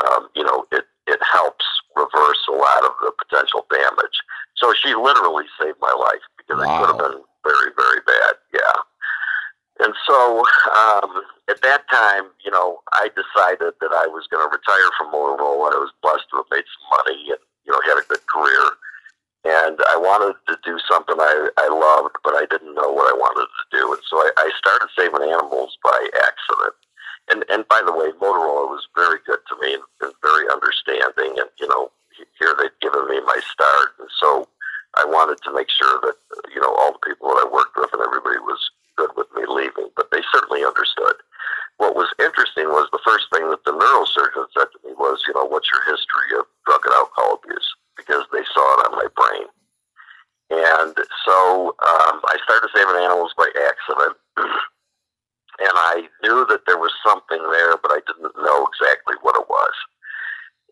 um, 0.01 0.33
you 0.33 0.45
know, 0.49 0.65
it, 0.73 0.89
it 1.05 1.21
helps 1.21 1.69
reverse 1.93 2.41
a 2.49 2.57
lot 2.57 2.89
of 2.89 2.97
the 3.05 3.13
potential 3.21 3.69
damage. 3.69 4.17
So 4.57 4.73
she 4.73 4.97
literally 4.97 5.45
saved 5.61 5.77
my 5.85 5.93
life 5.93 6.25
because 6.41 6.65
wow. 6.65 6.65
it 6.65 6.75
could 6.81 6.91
have 6.97 7.03
been 7.05 7.21
very, 7.45 7.71
very 7.77 8.01
bad. 8.09 8.33
Yeah. 8.57 8.77
And 9.85 9.93
so 10.09 10.41
um, 10.73 11.21
at 11.53 11.61
that 11.61 11.85
time, 11.93 12.33
you 12.41 12.51
know, 12.51 12.81
I 12.97 13.13
decided 13.13 13.77
that 13.77 13.93
I 13.93 14.09
was 14.09 14.25
going 14.33 14.41
to 14.41 14.49
retire 14.49 14.91
from 14.97 15.13
Motorola. 15.13 15.75
I 15.75 15.85
was 15.85 15.93
blessed 16.01 16.33
to 16.33 16.41
have 16.41 16.49
made 16.49 16.65
some 16.65 16.87
money 16.97 17.35
and, 17.35 17.43
you 17.69 17.77
know, 17.77 17.83
had 17.85 18.01
a 18.01 18.09
good 18.09 18.25
career 18.25 18.73
and 19.45 19.77
I 19.93 20.01
wanted 20.01 20.41
to 20.49 20.57
do 20.65 20.81
something 20.89 21.21
I, 21.21 21.53
I 21.61 21.69
loved, 21.69 22.17
but 22.25 22.33
I 22.33 22.49
didn't 22.49 22.75
know 22.75 22.89
what 22.89 23.13
I 23.13 23.17
wanted 23.17 23.45
to 23.45 23.65
do. 23.77 23.93
And 23.93 24.01
so 24.09 24.17
I, 24.17 24.33
I 24.41 24.49
started 24.57 24.89
saving 24.97 25.21
animals 25.21 25.77
by 25.85 26.01
accident. 26.17 26.77
And 27.29 27.45
and 27.49 27.69
by 27.69 27.81
the 27.85 27.93
way, 27.93 28.13
Motorola 28.21 28.69
was 28.69 28.89
very 28.97 29.21
good 29.25 29.41
to 29.49 29.55
me 29.61 29.77
and, 29.77 29.85
and 30.01 30.13
very 30.21 30.45
understanding. 30.49 31.41
And 31.41 31.49
you 31.61 31.69
know, 31.69 31.93
here 32.41 32.57
they'd 32.57 32.77
given 32.85 33.09
me 33.09 33.21
my 33.25 33.41
start, 33.49 33.97
and 34.01 34.09
so 34.21 34.49
I 34.97 35.09
wanted 35.09 35.41
to 35.45 35.53
make 35.53 35.73
sure 35.73 36.05
that 36.05 36.17
you 36.53 36.61
know 36.61 36.73
all 36.77 36.93
the 36.93 37.05
people 37.05 37.33
that 37.33 37.45
I 37.45 37.49
worked 37.49 37.81
with 37.81 37.97
and 37.97 38.05
everybody 38.05 38.41
was 38.45 38.61
good 39.01 39.09
with 39.17 39.29
me 39.33 39.49
leaving. 39.49 39.89
But 39.97 40.13
they 40.13 40.21
certainly 40.37 40.69
understood. 40.69 41.17
What 41.81 41.97
was 41.97 42.13
interesting 42.21 42.69
was 42.69 42.93
the 42.93 43.05
first 43.09 43.33
thing 43.33 43.49
that 43.49 43.65
the 43.65 43.73
neurosurgeon 43.73 44.45
said 44.53 44.69
to 44.69 44.79
me 44.85 44.93
was, 45.01 45.25
you 45.25 45.33
know, 45.33 45.49
what's 45.49 45.69
your 45.73 45.85
history 45.89 46.37
of 46.37 46.45
drug 46.69 46.85
and 46.85 46.93
alcohol 46.93 47.41
abuse? 47.41 47.73
because 47.97 48.25
they 48.33 48.45
saw 48.53 48.65
it 48.79 48.87
on 48.91 48.99
my 48.99 49.09
brain. 49.15 49.47
And 50.51 50.95
so 51.25 51.75
um, 51.81 52.21
I 52.21 52.37
started 52.45 52.71
saving 52.75 53.01
animals 53.03 53.33
by 53.37 53.49
accident. 53.49 54.17
and 54.37 55.75
I 55.75 56.09
knew 56.23 56.47
that 56.51 56.67
there 56.67 56.79
was 56.79 56.93
something 57.07 57.41
there, 57.51 57.77
but 57.81 57.91
I 57.91 58.01
didn't 58.07 58.37
know 58.37 58.67
exactly 58.69 59.17
what 59.23 59.39
it 59.41 59.49
was. 59.49 59.75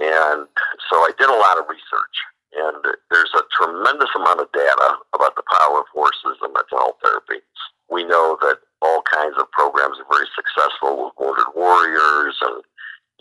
And 0.01 0.47
so 0.91 0.97
I 1.03 1.11
did 1.19 1.31
a 1.31 1.41
lot 1.41 1.59
of 1.59 1.71
research. 1.71 2.17
And 2.53 2.85
there's 3.09 3.33
a 3.33 3.49
tremendous 3.57 4.13
amount 4.15 4.45
of 4.45 4.53
data 4.53 5.01
about 5.15 5.37
the 5.37 5.47
power 5.49 5.81
of 5.81 5.89
horses 5.89 6.37
in 6.45 6.53
mental 6.53 6.79
health 6.79 7.01
therapy. 7.03 7.41
We 7.89 8.05
know 8.05 8.37
that 8.43 8.61
all 8.83 9.01
kinds 9.09 9.41
of 9.41 9.51
programs 9.53 9.97
are 9.97 10.11
very 10.13 10.29
successful 10.37 11.09
with 11.09 11.17
wounded 11.17 11.49
warriors 11.57 12.37
and 12.43 12.61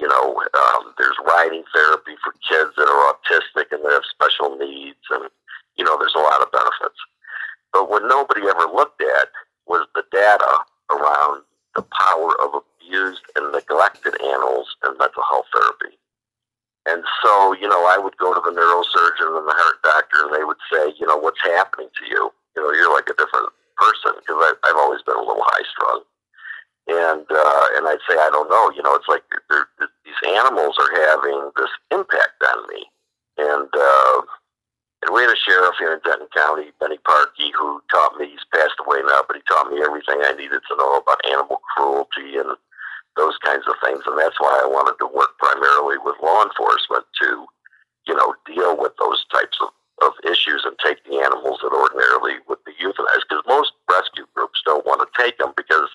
you 0.02 0.08
know, 0.08 0.34
um, 0.34 0.94
there's 0.98 1.16
riding 1.26 1.64
therapy 1.74 2.18
for 2.26 2.34
kids 2.42 2.74
that 2.76 2.90
are 2.90 3.14
autistic 3.14 3.70
and 3.72 3.86
that 3.86 3.94
have 3.94 4.10
special 4.10 4.58
needs, 4.58 5.06
and 5.12 5.30
you 5.78 5.86
know, 5.86 5.96
there's 6.00 6.18
a 6.18 6.26
lot 6.26 6.42
of 6.42 6.52
benefits. 6.52 6.98
But 7.72 7.88
what 7.88 8.04
nobody 8.10 8.42
ever 8.50 8.66
looked 8.74 9.02
at 9.02 9.30
was 9.68 9.86
the 9.94 10.04
data 10.12 10.66
around 10.90 11.44
the 11.76 11.86
power 11.94 12.34
of 12.42 12.66
abused 12.66 13.24
and 13.36 13.54
neglected 13.54 14.18
animals 14.26 14.76
in 14.84 14.98
mental 14.98 15.24
health 15.30 15.46
therapy. 15.54 15.96
And 16.90 17.06
so, 17.24 17.54
you 17.54 17.70
know, 17.70 17.86
I 17.86 18.02
would 18.02 18.18
go 18.18 18.34
to 18.34 18.42
the 18.42 18.52
neurosurgeon 18.52 19.38
and 19.38 19.48
the 19.48 19.54
heart 19.54 19.80
doctor, 19.86 20.26
and 20.26 20.34
they 20.34 20.44
would 20.44 20.60
say, 20.74 20.98
you 20.98 21.06
know, 21.06 21.18
what's 21.18 21.40
happening 21.46 21.88
to 21.94 22.04
you? 22.10 22.34
You 22.58 22.64
know, 22.64 22.74
you're 22.74 22.92
like 22.92 23.08
a 23.08 23.14
different 23.14 23.54
person 23.78 24.18
because 24.18 24.58
I've 24.66 24.82
always 24.82 25.06
been 25.06 25.16
a 25.16 25.24
little 25.24 25.46
high 25.46 25.66
strung. 25.70 26.02
And 26.90 27.26
uh, 27.42 27.68
and 27.76 27.88
I'd 27.90 28.06
say, 28.06 28.14
I 28.16 28.30
don't 28.32 28.50
know. 28.50 28.70
You 28.76 28.84
know, 28.84 28.94
it's 28.94 29.10
like 29.10 29.24
they're, 29.50 29.68
they're, 29.80 29.90
these 30.06 30.22
animals 30.38 30.78
are 30.78 30.94
having 31.10 31.52
this 31.58 31.74
impact 31.90 32.38
on 32.46 32.68
me. 32.70 32.86
And 33.38 33.70
uh, 33.74 34.22
and 35.02 35.10
we 35.16 35.26
had 35.26 35.34
a 35.34 35.40
sheriff 35.42 35.76
here 35.82 35.98
in 35.98 36.02
Denton 36.06 36.30
County, 36.30 36.70
Benny 36.80 37.02
Parkey, 37.02 37.50
who 37.58 37.82
taught 37.90 38.18
me. 38.22 38.30
He's 38.30 38.46
passed 38.54 38.78
away 38.86 39.02
now, 39.02 39.26
but 39.26 39.36
he 39.36 39.42
taught 39.50 39.74
me 39.74 39.82
everything 39.82 40.22
I 40.22 40.38
needed 40.38 40.62
to 40.62 40.78
know 40.78 41.02
about 41.02 41.26
animal 41.26 41.58
cruelty 41.74 42.38
and 42.38 42.54
those 43.18 43.36
kinds 43.42 43.66
of 43.66 43.74
things. 43.82 44.06
And 44.06 44.18
that's 44.20 44.38
why 44.38 44.62
I 44.62 44.70
wanted 44.70 45.02
to 45.02 45.10
work 45.10 45.34
primarily 45.42 45.98
with 46.06 46.22
law 46.22 46.46
enforcement 46.46 47.10
to, 47.26 47.46
you 48.06 48.14
know, 48.14 48.36
deal 48.46 48.78
with 48.78 48.94
those 49.02 49.26
types 49.34 49.58
of, 49.66 49.74
of 50.06 50.14
issues 50.22 50.70
and 50.70 50.78
take 50.78 51.02
the 51.10 51.18
animals 51.18 51.66
that 51.66 51.74
ordinarily 51.74 52.38
would 52.46 52.62
be 52.62 52.78
euthanized. 52.78 53.26
Because 53.26 53.44
most 53.50 53.74
rescue 53.90 54.30
groups 54.38 54.62
don't 54.70 54.86
want 54.86 55.02
to 55.02 55.10
take 55.18 55.42
them 55.42 55.58
because 55.58 55.90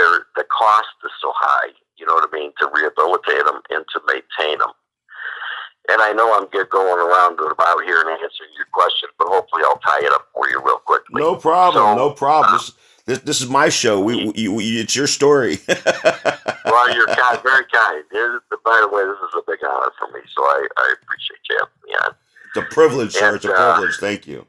they're, 0.00 0.24
the 0.36 0.48
cost 0.48 0.96
is 1.04 1.12
so 1.20 1.32
high, 1.36 1.76
you 2.00 2.06
know 2.06 2.14
what 2.14 2.24
I 2.24 2.32
mean, 2.32 2.52
to 2.58 2.64
rehabilitate 2.72 3.44
them 3.44 3.60
and 3.68 3.84
to 3.92 4.00
maintain 4.08 4.58
them. 4.58 4.72
And 5.92 6.00
I 6.00 6.12
know 6.12 6.32
I'm 6.32 6.48
get 6.52 6.70
going 6.70 7.00
around 7.00 7.36
about 7.40 7.84
here 7.84 8.00
and 8.00 8.08
answering 8.10 8.52
your 8.56 8.68
question, 8.72 9.08
but 9.18 9.28
hopefully 9.28 9.62
I'll 9.66 9.80
tie 9.84 10.00
it 10.06 10.12
up 10.12 10.28
for 10.32 10.48
you 10.48 10.62
real 10.64 10.78
quickly. 10.78 11.20
No 11.20 11.36
problem. 11.36 11.98
So, 11.98 12.08
no 12.08 12.10
problem. 12.10 12.54
Uh, 12.54 12.58
this, 12.58 12.72
this, 13.06 13.18
this 13.20 13.40
is 13.40 13.48
my 13.48 13.68
show. 13.68 14.00
We, 14.00 14.30
we, 14.30 14.48
we 14.48 14.64
it's 14.80 14.94
your 14.94 15.08
story. 15.08 15.58
well, 15.68 16.94
you're 16.94 17.08
kind, 17.08 17.42
very 17.42 17.64
kind. 17.72 18.04
by 18.64 18.78
the 18.80 18.88
way, 18.92 19.04
this 19.04 19.20
is 19.20 19.34
a 19.36 19.42
big 19.46 19.58
honor 19.66 19.90
for 19.98 20.08
me, 20.12 20.20
so 20.32 20.42
I, 20.42 20.68
I 20.76 20.94
appreciate 21.02 21.40
you 21.48 21.58
having 21.58 21.82
me 21.84 21.94
on. 22.04 22.14
It's 22.54 22.56
a 22.58 22.74
privilege, 22.74 23.12
sir. 23.12 23.28
And, 23.28 23.36
it's 23.36 23.44
a 23.44 23.48
privilege. 23.48 23.94
Uh, 23.94 24.00
Thank 24.00 24.26
you. 24.26 24.46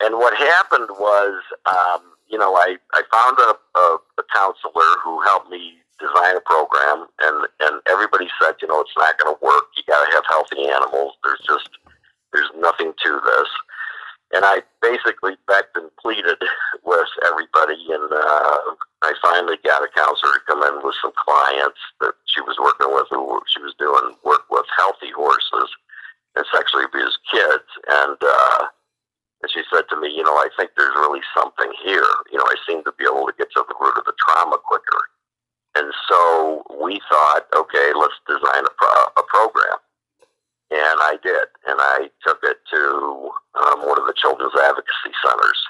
And 0.00 0.14
what 0.14 0.36
happened 0.36 0.88
was, 0.98 1.42
um, 1.66 2.02
you 2.30 2.38
know, 2.38 2.54
I, 2.54 2.76
I 2.94 3.02
found 3.10 3.38
a, 3.38 3.78
a, 3.78 3.98
a 4.22 4.24
counselor 4.34 4.90
who 5.02 5.20
helped 5.22 5.50
me 5.50 5.82
design 5.98 6.36
a 6.36 6.40
program, 6.40 7.06
and 7.20 7.46
and 7.60 7.82
everybody 7.90 8.28
said, 8.40 8.54
you 8.62 8.68
know, 8.68 8.80
it's 8.80 8.96
not 8.96 9.18
going 9.18 9.34
to 9.34 9.44
work. 9.44 9.66
You 9.76 9.82
got 9.86 10.06
to 10.06 10.14
have 10.14 10.24
healthy 10.30 10.64
animals. 10.66 11.14
There's 11.22 11.42
just 11.44 11.68
there's 12.32 12.50
nothing 12.56 12.94
to 13.04 13.10
this. 13.20 13.50
And 14.32 14.46
I 14.46 14.62
basically 14.80 15.34
begged 15.50 15.74
and 15.74 15.90
pleaded 15.98 16.38
with 16.86 17.10
everybody, 17.26 17.82
and 17.90 18.08
uh, 18.14 18.58
I 19.02 19.12
finally 19.20 19.58
got 19.66 19.82
a 19.82 19.90
counselor 19.90 20.38
to 20.38 20.46
come 20.46 20.62
in 20.62 20.86
with 20.86 20.94
some 21.02 21.12
clients 21.18 21.82
that 22.00 22.14
she 22.30 22.40
was 22.42 22.54
working 22.62 22.94
with, 22.94 23.10
who 23.10 23.42
she 23.50 23.60
was 23.60 23.74
doing 23.76 24.14
work 24.24 24.46
with 24.48 24.66
healthy 24.78 25.10
horses 25.10 25.68
and 26.36 26.46
sexually 26.54 26.84
abused 26.84 27.18
kids, 27.30 27.68
and. 27.88 28.16
Uh, 28.22 28.66
and 29.42 29.50
she 29.50 29.62
said 29.72 29.88
to 29.88 29.96
me, 29.96 30.12
you 30.12 30.22
know, 30.22 30.36
I 30.36 30.48
think 30.56 30.72
there's 30.76 30.94
really 30.96 31.24
something 31.34 31.72
here. 31.82 32.08
You 32.30 32.38
know, 32.38 32.44
I 32.44 32.56
seem 32.68 32.84
to 32.84 32.92
be 32.98 33.04
able 33.08 33.24
to 33.26 33.34
get 33.38 33.48
to 33.56 33.64
the 33.64 33.76
root 33.80 33.96
of 33.96 34.04
the 34.04 34.16
trauma 34.20 34.58
quicker. 34.60 35.00
And 35.74 35.88
so 36.08 36.62
we 36.82 37.00
thought, 37.08 37.46
okay, 37.56 37.92
let's 37.96 38.18
design 38.28 38.64
a, 38.66 38.74
pro- 38.76 39.12
a 39.16 39.24
program. 39.28 39.78
And 40.70 40.98
I 41.02 41.16
did. 41.22 41.48
And 41.66 41.78
I 41.80 42.10
took 42.26 42.40
it 42.42 42.58
to 42.70 43.30
um, 43.56 43.86
one 43.88 43.98
of 43.98 44.06
the 44.06 44.14
children's 44.16 44.54
advocacy 44.60 45.14
centers. 45.24 45.60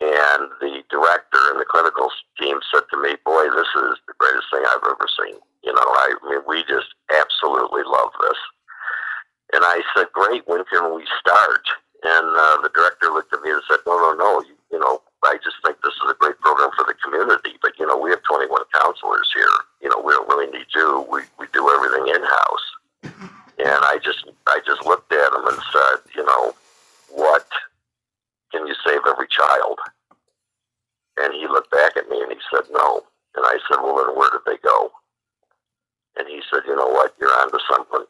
And 0.00 0.50
the 0.60 0.82
director 0.90 1.42
and 1.50 1.60
the 1.60 1.66
clinical 1.68 2.10
team 2.38 2.58
said 2.72 2.86
to 2.90 3.02
me, 3.02 3.16
boy, 3.24 3.50
this 3.50 3.70
is 3.78 3.98
the 4.06 4.14
greatest 4.18 4.46
thing 4.50 4.62
I've 4.62 4.86
ever 4.86 5.08
seen. 5.22 5.38
You 5.62 5.74
know, 5.74 5.86
I, 5.86 6.14
I 6.22 6.30
mean, 6.30 6.42
we 6.46 6.62
just 6.66 6.94
absolutely 7.10 7.82
love 7.86 8.10
this. 8.22 8.38
And 9.54 9.64
I 9.64 9.82
said, 9.96 10.06
great, 10.12 10.46
when 10.46 10.64
can 10.66 10.94
we 10.94 11.04
start? 11.18 11.66
The 12.62 12.72
director 12.74 13.10
looked 13.10 13.32
at 13.32 13.42
me 13.42 13.50
and 13.50 13.62
said, 13.68 13.80
no, 13.86 13.96
no, 13.96 14.14
no, 14.14 14.40
you, 14.42 14.54
you 14.70 14.78
know, 14.78 15.00
I 15.24 15.36
just 15.42 15.56
think 15.64 15.76
this 15.82 15.94
is 15.94 16.10
a 16.10 16.18
great 16.18 16.38
program 16.40 16.70
for 16.76 16.86
the 16.86 16.94
community. 17.02 17.58
But 17.60 17.78
you 17.78 17.86
know, 17.86 17.98
we 17.98 18.10
have 18.10 18.22
21 18.22 18.48
counselors 18.74 19.28
here. 19.34 19.56
You 19.82 19.90
know, 19.90 20.00
we 20.00 20.12
don't 20.12 20.28
really 20.28 20.50
need 20.50 20.66
you. 20.74 21.06
We 21.10 21.22
we 21.38 21.46
do 21.52 21.68
everything 21.68 22.06
in 22.14 22.22
house. 22.22 22.66
And 23.58 23.80
I 23.82 23.98
just 24.02 24.24
I 24.46 24.60
just 24.66 24.84
looked 24.86 25.12
at 25.12 25.32
him 25.34 25.46
and 25.46 25.60
said, 25.72 25.96
you 26.14 26.24
know, 26.24 26.54
what 27.10 27.46
can 28.52 28.66
you 28.66 28.74
save 28.86 29.02
every 29.06 29.26
child? 29.28 29.78
And 31.18 31.34
he 31.34 31.48
looked 31.48 31.70
back 31.70 31.96
at 31.96 32.08
me 32.08 32.22
and 32.22 32.30
he 32.30 32.38
said, 32.54 32.70
no. 32.70 33.02
And 33.34 33.44
I 33.44 33.58
said, 33.68 33.82
well, 33.82 33.98
then 33.98 34.14
where 34.14 34.30
did 34.30 34.46
they 34.46 34.58
go? 34.62 34.92
And 36.16 36.28
he 36.28 36.40
said, 36.50 36.62
you 36.66 36.74
know 36.76 36.86
what, 36.86 37.14
you're 37.20 37.34
onto 37.42 37.58
something. 37.68 38.06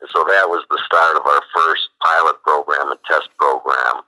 And 0.00 0.10
so 0.10 0.22
that 0.24 0.46
was 0.46 0.64
the 0.70 0.82
start 0.86 1.16
of 1.16 1.26
our 1.26 1.42
first 1.54 1.90
pilot 2.02 2.38
program 2.42 2.90
and 2.90 3.00
test 3.06 3.28
program 3.38 4.06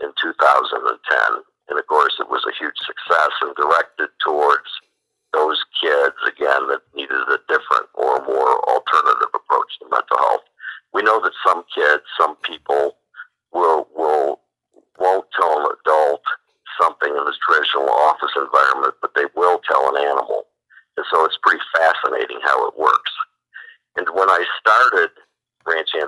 in 0.00 0.12
2010 0.20 1.44
and 1.68 1.78
of 1.78 1.86
course, 1.86 2.14
it 2.20 2.28
was 2.28 2.44
a 2.44 2.56
huge 2.58 2.76
success 2.76 3.32
and 3.40 3.56
directed 3.56 4.10
towards 4.20 4.68
those 5.32 5.58
kids, 5.80 6.16
again, 6.28 6.68
that 6.68 6.82
needed 6.94 7.16
a 7.16 7.40
different 7.48 7.88
or 7.94 8.22
more 8.26 8.60
alternative 8.68 9.32
approach 9.34 9.72
to 9.80 9.88
mental 9.90 10.18
health. 10.18 10.46
We 10.92 11.02
know 11.02 11.20
that 11.22 11.32
some 11.44 11.64
kids, 11.74 12.04
some 12.20 12.36
people 12.36 12.96
will, 13.52 13.88
will, 13.96 14.40
won't 14.98 15.26
tell 15.34 15.58
an 15.58 15.74
adult 15.80 16.22
something 16.80 17.10
in 17.10 17.24
this 17.24 17.38
traditional 17.42 17.88
office 17.88 18.34
environment, 18.36 18.94
but 19.00 19.14
they 19.14 19.26
will 19.34 19.60
tell 19.66 19.96
an 19.96 20.02
animal. 20.04 20.46
And 20.96 21.06
so 21.10 21.24
it's 21.24 21.38
pretty 21.42 21.62
fascinating 21.74 22.38
how 22.44 22.68
it 22.68 22.78
works. 22.78 23.12
And 23.96 24.06
when 24.14 24.28
I 24.28 24.44
started 24.60 25.10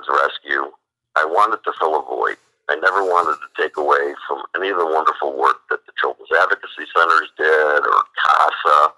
Hands 0.06 0.20
Rescue, 0.22 0.70
I 1.16 1.24
wanted 1.24 1.62
to 1.64 1.72
fill 1.78 1.98
a 1.98 2.02
void. 2.02 2.36
I 2.68 2.76
never 2.76 3.02
wanted 3.02 3.38
to 3.38 3.62
take 3.62 3.76
away 3.76 4.14
from 4.28 4.42
any 4.56 4.70
of 4.70 4.78
the 4.78 4.86
wonderful 4.86 5.36
work 5.36 5.62
that 5.70 5.86
the 5.86 5.92
Children's 6.00 6.30
Advocacy 6.42 6.86
Centers 6.94 7.30
did, 7.38 7.80
or 7.86 8.02
CASA, 8.18 8.92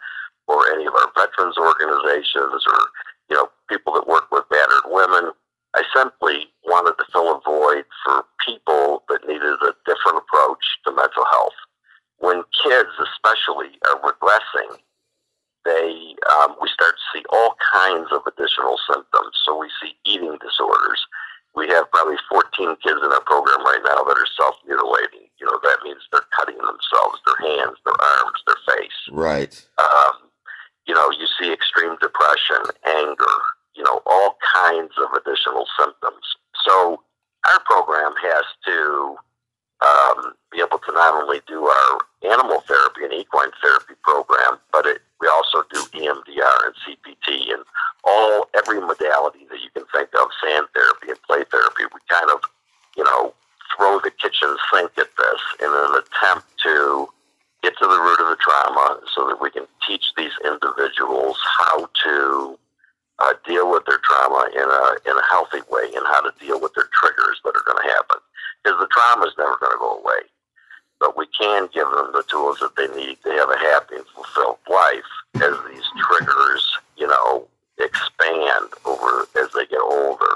or 0.48 0.72
any 0.72 0.86
of 0.86 0.94
our 0.94 1.12
veterans 1.14 1.56
organizations, 1.58 2.64
or 2.64 2.80
you 3.28 3.36
know 3.36 3.48
people 3.68 3.92
that 3.94 4.08
work 4.08 4.30
with 4.32 4.48
battered 4.48 4.88
women. 4.88 5.32
I 5.76 5.84
simply 5.94 6.48
wanted 6.64 6.96
to 6.96 7.04
fill 7.12 7.36
a 7.36 7.40
void 7.44 7.84
for 8.04 8.24
people 8.44 9.04
that 9.08 9.28
needed 9.28 9.60
a 9.60 9.76
different 9.84 10.24
approach 10.24 10.64
to 10.86 10.96
mental 10.96 11.24
health. 11.30 11.58
When 12.18 12.42
kids, 12.64 12.88
especially, 12.96 13.76
are 13.84 14.00
regressing, 14.00 14.80
they 15.68 16.16
um, 16.32 16.56
we 16.56 16.72
start 16.72 16.96
to 16.96 17.06
see 17.12 17.24
all 17.28 17.52
kinds 17.76 18.08
of 18.08 18.24
additional 18.24 18.80
symptoms. 18.88 19.36
So 19.44 19.60
we 19.60 19.68
see 19.84 19.92
eating 20.08 20.40
disorders 20.40 21.04
we 21.58 21.66
have 21.74 21.90
probably 21.90 22.16
14 22.30 22.76
kids 22.86 23.02
in 23.02 23.10
our 23.10 23.24
program 23.26 23.66
right 23.66 23.82
now 23.82 24.06
that 24.06 24.14
are 24.14 24.32
self 24.38 24.54
mutilating. 24.66 25.26
You 25.42 25.46
know, 25.46 25.58
that 25.62 25.78
means 25.82 25.98
they're 26.12 26.30
cutting 26.38 26.58
themselves, 26.58 27.18
their 27.26 27.40
hands, 27.50 27.76
their 27.84 27.98
arms, 27.98 28.38
their 28.46 28.62
face. 28.76 29.00
Right. 29.10 29.54
Um, 29.78 30.30
you 30.86 30.94
know, 30.94 31.10
you 31.10 31.26
see 31.40 31.52
extreme 31.52 31.98
depression, 32.00 32.62
anger, 32.86 33.36
you 33.74 33.82
know, 33.82 34.00
all 34.06 34.38
kinds 34.54 34.94
of 35.02 35.10
additional 35.18 35.66
symptoms. 35.78 36.22
So 36.64 37.02
our 37.50 37.60
program 37.66 38.14
has 38.22 38.46
to 38.66 39.16
um, 39.80 40.34
be 40.50 40.58
able 40.58 40.78
to 40.78 40.92
not 40.92 41.14
only 41.22 41.40
do 41.46 41.66
our 41.66 41.98
animal 42.24 42.60
therapy 42.66 43.04
and 43.04 43.12
equine 43.12 43.50
therapy 43.62 43.94
program, 44.02 44.58
but 44.72 44.86
it, 44.86 45.02
we 45.20 45.28
also 45.28 45.62
do 45.70 45.80
EMDR 45.98 46.58
and 46.66 46.74
CPT 46.82 47.52
and 47.54 47.64
all 48.04 48.48
every 48.56 48.80
modality 48.80 49.46
that 49.50 49.60
you 49.60 49.70
can 49.74 49.84
think 49.94 50.10
of, 50.14 50.28
sand 50.42 50.66
therapy 50.74 51.08
and 51.08 51.22
play 51.22 51.44
therapy. 51.50 51.84
We 51.92 52.00
kind 52.08 52.30
of, 52.32 52.40
you 52.96 53.04
know, 53.04 53.34
throw 53.76 54.00
the 54.00 54.10
kitchen 54.10 54.56
sink 54.72 54.90
at 54.98 55.10
this 55.16 55.40
in 55.60 55.70
an 55.70 56.02
attempt 56.02 56.46
to 56.64 57.08
get 57.62 57.76
to 57.78 57.86
the 57.86 58.00
root 58.00 58.20
of 58.20 58.28
the 58.30 58.38
trauma 58.40 59.00
so 59.14 59.26
that 59.28 59.40
we 59.40 59.50
can 59.50 59.66
teach 59.86 60.12
these 60.16 60.32
individuals 60.44 61.36
how 61.58 61.88
to 62.04 62.58
uh, 63.18 63.34
deal 63.46 63.70
with 63.70 63.84
their 63.86 64.00
trauma 64.04 64.48
in 64.54 64.62
a 64.62 65.10
in 65.10 65.16
a 65.16 65.26
healthy 65.30 65.60
way 65.70 65.90
and 65.94 66.06
how 66.06 66.20
to 66.22 66.32
deal 66.38 66.60
with 66.60 66.72
their 66.74 66.88
triggers 66.92 67.40
that 67.44 67.56
are 67.56 67.66
going 67.66 67.82
to 67.82 67.90
happen 67.90 68.18
because 68.62 68.78
the 68.78 68.88
trauma 68.90 69.26
is 69.26 69.34
never 69.38 69.56
going 69.58 69.72
to 69.72 69.78
go 69.78 69.98
away. 69.98 70.22
But 71.00 71.16
we 71.16 71.26
can 71.38 71.68
give 71.72 71.88
them 71.90 72.10
the 72.12 72.24
tools 72.28 72.58
that 72.60 72.74
they 72.76 72.88
need 72.94 73.18
to 73.22 73.30
have 73.30 73.50
a 73.50 73.58
happy 73.58 73.96
and 73.96 74.06
fulfilled 74.14 74.58
life 74.68 75.10
as 75.36 75.54
these 75.70 75.86
triggers, 75.98 76.78
you 76.96 77.06
know, 77.06 77.46
expand 77.78 78.74
over 78.84 79.26
as 79.38 79.50
they 79.54 79.66
get 79.66 79.80
older. 79.80 80.34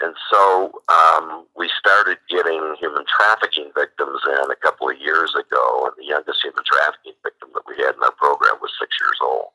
And 0.00 0.14
so 0.30 0.72
um, 0.88 1.46
we 1.56 1.70
started 1.78 2.18
getting 2.28 2.74
human 2.80 3.04
trafficking 3.06 3.70
victims 3.74 4.20
in 4.26 4.50
a 4.50 4.56
couple 4.56 4.90
of 4.90 4.98
years 4.98 5.34
ago, 5.34 5.86
and 5.86 5.94
the 5.96 6.08
youngest 6.08 6.42
human 6.42 6.64
trafficking 6.64 7.14
victim 7.22 7.50
that 7.54 7.62
we 7.68 7.76
had 7.76 7.94
in 7.94 8.02
our 8.02 8.12
program 8.12 8.56
was 8.60 8.72
six 8.80 8.96
years 9.00 9.18
old. 9.22 9.48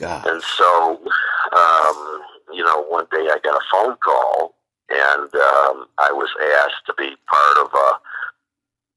God. 0.00 0.26
And 0.26 0.42
so, 0.42 1.00
um, 1.52 2.22
you 2.52 2.64
know, 2.64 2.84
one 2.88 3.06
day 3.12 3.28
I 3.28 3.38
got 3.44 3.54
a 3.54 3.64
phone 3.70 3.96
call 4.02 4.54
and 4.88 5.30
um, 5.34 5.86
I 5.98 6.10
was 6.10 6.30
asked 6.64 6.86
to 6.86 6.94
be 6.98 7.14
part 7.28 7.56
of 7.66 7.70
a 7.72 7.90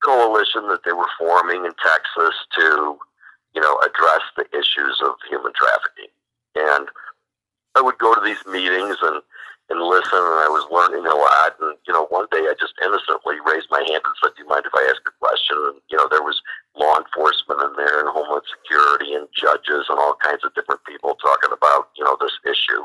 coalition 0.04 0.68
that 0.70 0.82
they 0.84 0.94
were 0.94 1.10
forming 1.20 1.66
in 1.66 1.74
Texas 1.84 2.36
to, 2.58 2.98
you 3.54 3.62
know, 3.62 3.78
address 3.86 4.24
the 4.36 4.48
issues 4.58 5.00
of 5.06 5.14
human 5.30 5.54
trafficking. 5.54 6.12
And 6.56 6.88
I 7.76 7.82
would 7.82 7.98
go 8.00 8.16
to 8.16 8.22
these 8.22 8.42
meetings 8.48 8.98
and 9.02 9.22
and 9.70 9.80
listen, 9.80 10.20
and 10.20 10.44
I 10.44 10.52
was 10.52 10.68
learning 10.70 11.08
a 11.08 11.16
lot. 11.16 11.56
And 11.62 11.78
you 11.88 11.94
know, 11.94 12.06
one 12.12 12.28
day 12.32 12.44
I 12.44 12.54
just 12.60 12.76
innocently 12.84 13.40
raised 13.48 13.72
my 13.72 13.80
hand 13.80 14.04
and 14.04 14.16
said, 14.20 14.36
"Do 14.36 14.44
you 14.44 14.50
mind 14.50 14.68
if 14.68 14.76
I 14.76 14.84
ask 14.92 15.00
a 15.08 15.16
question?" 15.24 15.56
And 15.72 15.80
you 15.90 15.98
know, 15.98 16.08
there 16.12 16.22
was 16.22 16.42
law 16.84 17.00
enforcement 17.00 17.64
in 17.64 17.72
there, 17.80 18.04
and 18.04 18.12
Homeland 18.12 18.44
Security, 18.52 19.16
and 19.16 19.28
judges, 19.32 19.88
and 19.88 19.96
all 19.96 20.20
kinds 20.20 20.44
of 20.44 20.54
different 20.54 20.84
people 20.84 21.16
talking 21.16 21.56
about 21.56 21.96
you 21.96 22.04
know 22.04 22.18
this 22.20 22.36
issue. 22.44 22.84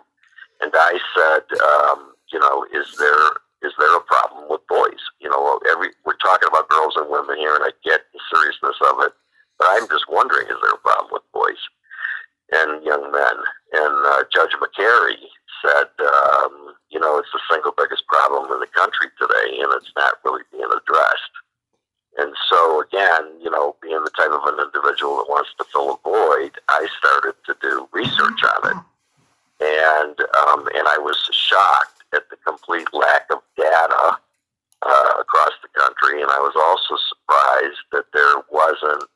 And 0.63 0.71
I 0.75 0.95
said, 1.15 1.45
um, 1.59 2.15
you 2.31 2.39
know, 2.39 2.67
is 2.71 2.95
there 2.99 3.43
is 3.67 3.75
there 3.79 3.97
a 3.97 4.07
problem 4.07 4.47
with 4.47 4.63
boys? 4.71 5.03
You 5.19 5.31
know, 5.31 5.59
every 5.71 5.91
we're 6.07 6.23
talking 6.23 6.47
about 6.47 6.71
girls 6.71 6.95
and 6.95 7.11
women 7.11 7.37
here, 7.39 7.55
and 7.59 7.67
I 7.67 7.75
get 7.83 8.07
the 8.15 8.23
seriousness 8.31 8.79
of 8.95 9.03
it, 9.03 9.13
but 9.59 9.67
I'm 9.71 9.89
just 9.91 10.07
wondering, 10.07 10.47
is 10.47 10.59
there 10.63 10.79
a 10.79 10.87
problem 10.87 11.11
with 11.11 11.27
boys 11.35 11.59
and 12.55 12.85
young 12.85 13.11
men? 13.11 13.37
And 13.75 13.95
uh, 14.07 14.23
Judge 14.33 14.55
McCary 14.63 15.19
said, 15.63 15.91
um, 16.01 16.75
you 16.91 17.01
know, 17.01 17.19
it's 17.19 17.33
the 17.33 17.43
single 17.51 17.75
biggest 17.77 18.07
problem 18.07 18.51
in 18.53 18.61
the 18.61 18.71
country 18.71 19.11
today, 19.19 19.59
and 19.59 19.73
it's 19.75 19.93
not 19.97 20.23
really 20.25 20.43
being 20.53 20.71
addressed. 20.71 21.35
And 22.19 22.35
so, 22.51 22.83
again, 22.83 23.39
you 23.43 23.51
know, 23.51 23.77
being 23.83 24.03
the 24.03 24.11
type 24.11 24.31
of 24.31 24.43
an 24.47 24.59
individual 24.59 25.19
that 25.19 25.31
wants 25.31 25.51
to 25.59 25.65
fill 25.71 25.95
a 25.95 25.99
void, 26.03 26.53
I 26.69 26.87
started 26.99 27.35
to 27.47 27.57
do 27.63 27.89
research 27.93 28.43
on 28.43 28.71
it, 28.71 28.81
and 29.61 30.17
um, 30.47 30.67
and 30.75 30.87
I 30.87 30.99
was 30.99 31.19
shocked 31.31 32.03
at 32.15 32.29
the 32.31 32.37
complete 32.47 32.89
lack 32.93 33.27
of 33.31 33.39
data 33.57 34.19
uh, 34.83 35.13
across 35.21 35.53
the 35.63 35.69
country, 35.79 36.23
and 36.23 36.31
I 36.31 36.41
was 36.41 36.55
also 36.57 36.97
surprised 37.09 37.83
that 37.93 38.11
wasn't 38.89 39.11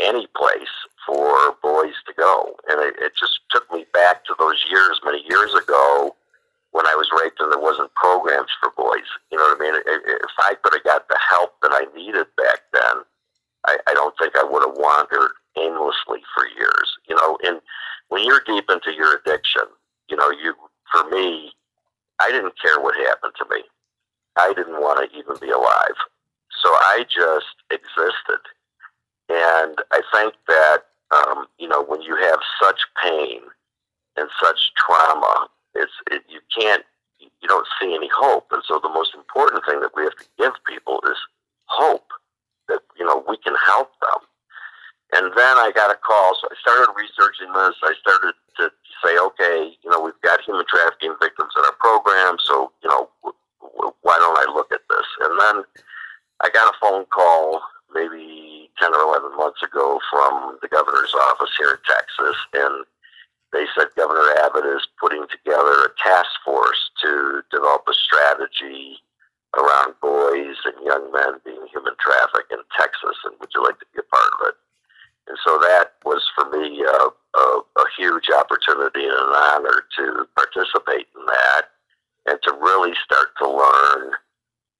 any 0.00 0.26
place 0.36 0.74
for 1.06 1.56
boys 1.62 1.94
to 2.06 2.12
go. 2.16 2.56
And 2.68 2.80
it, 2.80 2.94
it 3.00 3.12
just 3.18 3.40
took 3.50 3.70
me 3.72 3.86
back 3.92 4.24
to 4.26 4.34
those 4.38 4.62
years, 4.70 5.00
many 5.04 5.22
years 5.28 5.54
ago, 5.54 6.14
when 6.72 6.86
I 6.86 6.94
was 6.94 7.08
raped 7.22 7.40
and 7.40 7.50
there 7.50 7.60
wasn't 7.60 7.94
programs 7.94 8.50
for 8.60 8.70
boys. 8.76 9.08
You 9.30 9.38
know 9.38 9.44
what 9.44 9.58
I 9.58 9.60
mean? 9.60 9.82
If 9.86 10.36
I 10.38 10.54
could 10.62 10.74
have 10.74 10.84
got 10.84 11.08
the 11.08 11.18
help 11.30 11.54
that 11.62 11.72
I 11.72 11.86
needed 11.96 12.26
back 12.36 12.60
then, 12.72 13.02
I, 13.66 13.78
I 13.86 13.94
don't 13.94 14.14
think 14.18 14.36
I 14.36 14.44
would 14.44 14.62
have 14.62 14.76
wandered 14.76 15.32
aimlessly 15.56 16.20
for 16.34 16.46
years. 16.58 16.98
You 17.08 17.16
know, 17.16 17.38
and 17.44 17.60
when 18.08 18.24
you're 18.24 18.42
deep 18.44 18.68
into 18.68 18.92
your 18.92 19.16
addiction, 19.16 19.62
you 20.10 20.16
know, 20.16 20.30
you 20.30 20.54
for 20.92 21.08
me, 21.08 21.52
I 22.20 22.30
didn't 22.30 22.60
care 22.60 22.80
what 22.80 22.94
happened 23.08 23.32
to 23.38 23.46
me. 23.50 23.62
I 24.36 24.52
didn't 24.54 24.80
want 24.80 25.00
to 25.00 25.18
even 25.18 25.36
be 25.40 25.50
alive. 25.50 25.96
So 26.62 26.68
I 26.68 27.04
just 27.08 27.56
existed. 27.70 28.42
And 29.28 29.76
I 29.90 30.00
think 30.14 30.34
that, 30.46 30.78
um, 31.10 31.46
you 31.58 31.68
know, 31.68 31.82
when 31.82 32.00
you 32.02 32.16
have 32.16 32.38
such 32.62 32.80
pain 33.02 33.40
and 34.16 34.28
such 34.40 34.72
trauma, 34.76 35.48
it's, 35.74 35.92
it, 36.10 36.22
you 36.28 36.40
can't, 36.56 36.84
you 37.18 37.48
don't 37.48 37.66
see 37.80 37.94
any 37.94 38.08
hope. 38.14 38.46
And 38.52 38.62
so 38.66 38.78
the 38.82 38.88
most 38.88 39.14
important 39.14 39.64
thing 39.66 39.80
that 39.80 39.90
we 39.96 40.04
have 40.04 40.16
to 40.16 40.24
give 40.38 40.52
people 40.66 41.00
is 41.10 41.18
hope 41.66 42.06
that, 42.68 42.80
you 42.98 43.04
know, 43.04 43.24
we 43.28 43.36
can 43.38 43.54
help 43.66 43.90
them. 44.00 44.22
And 45.12 45.32
then 45.36 45.56
I 45.58 45.70
got 45.74 45.90
a 45.90 45.98
call. 45.98 46.38
So 46.40 46.48
I 46.50 46.54
started 46.60 46.92
researching 46.96 47.52
this. 47.52 47.74
I 47.82 47.94
started 48.00 48.34
to 48.58 48.70
say, 49.04 49.18
okay, 49.18 49.76
you 49.82 49.90
know, 49.90 50.00
we've 50.00 50.20
got 50.22 50.40
human 50.42 50.64
trafficking 50.68 51.14
victims 51.20 51.52
in 51.56 51.64
our 51.64 51.76
program. 51.78 52.38
So, 52.42 52.72
you 52.82 52.90
know, 52.90 53.08
w- 53.22 53.38
w- 53.60 53.94
why 54.02 54.16
don't 54.18 54.38
I 54.38 54.52
look 54.54 54.72
at 54.72 54.86
Then 55.46 55.62
I 56.42 56.50
got 56.50 56.74
a 56.74 56.78
phone 56.80 57.04
call 57.06 57.62
maybe 57.94 58.70
10 58.78 58.94
or 58.94 59.02
11 59.14 59.36
months 59.36 59.62
ago 59.62 60.00
from 60.10 60.58
the 60.60 60.68
governor's 60.68 61.14
office 61.30 61.54
here 61.56 61.70
in 61.70 61.82
Texas. 61.86 62.36
And 62.52 62.84
they 63.52 63.64
said 63.76 63.94
Governor 63.96 64.26
Abbott 64.44 64.66
is 64.66 64.86
putting 65.00 65.24
together 65.30 65.86
a 65.86 65.94
task 66.02 66.30
force 66.44 66.90
to 67.02 67.42
develop 67.50 67.86
a 67.88 67.94
strategy 67.94 68.98
around 69.56 69.94
boys 70.02 70.58
and 70.66 70.84
young 70.84 71.10
men 71.12 71.40
being 71.44 71.64
human 71.72 71.94
trafficked 72.00 72.52
in 72.52 72.60
Texas. 72.76 73.16
And 73.24 73.38
would 73.40 73.50
you 73.54 73.62
like 73.62 73.78
to 73.78 73.86
be 73.94 74.00
a 74.02 74.10
part 74.10 74.30
of 74.40 74.48
it? 74.50 74.56
And 75.28 75.38
so 75.46 75.58
that 75.58 75.94
was 76.04 76.22
for 76.34 76.50
me 76.50 76.82
a, 76.82 77.38
a, 77.38 77.44
a 77.78 77.86
huge 77.96 78.28
opportunity 78.34 79.06
and 79.06 79.14
an 79.14 79.34
honor 79.54 79.86
to 79.98 80.26
participate 80.36 81.06
in 81.16 81.24
that 81.26 81.62
and 82.26 82.38
to 82.42 82.52
really 82.60 82.94
start 83.04 83.30
to 83.38 83.48
learn 83.48 84.12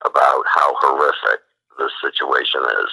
about 0.05 0.45
how 0.55 0.75
horrific 0.79 1.41
this 1.79 1.93
situation 2.03 2.63
is. 2.85 2.91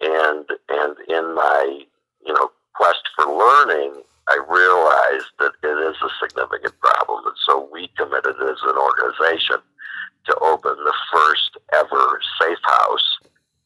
And 0.00 0.44
and 0.68 0.96
in 1.08 1.34
my 1.34 1.84
you 2.26 2.32
know 2.32 2.50
quest 2.74 3.02
for 3.14 3.26
learning, 3.26 4.02
I 4.28 4.38
realized 4.48 5.30
that 5.38 5.52
it 5.62 5.78
is 5.90 5.96
a 6.02 6.10
significant 6.20 6.74
problem, 6.80 7.26
and 7.26 7.36
so 7.46 7.68
we 7.72 7.88
committed 7.96 8.36
as 8.40 8.58
an 8.64 8.76
organization 8.76 9.62
to 10.26 10.38
open 10.40 10.74
the 10.76 10.94
first 11.12 11.58
ever 11.74 12.20
safe 12.40 12.58
house 12.62 13.18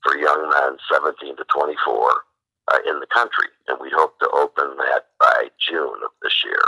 for 0.03 0.17
young 0.19 0.51
men 0.51 0.77
17 0.93 1.37
to 1.37 1.45
24 1.45 2.25
uh, 2.73 2.79
in 2.89 3.01
the 3.01 3.07
country, 3.07 3.49
and 3.69 3.79
we 3.81 3.91
hope 3.95 4.19
to 4.19 4.29
open 4.31 4.77
that 4.77 5.07
by 5.19 5.49
June 5.59 5.99
of 6.05 6.11
this 6.23 6.45
year. 6.45 6.65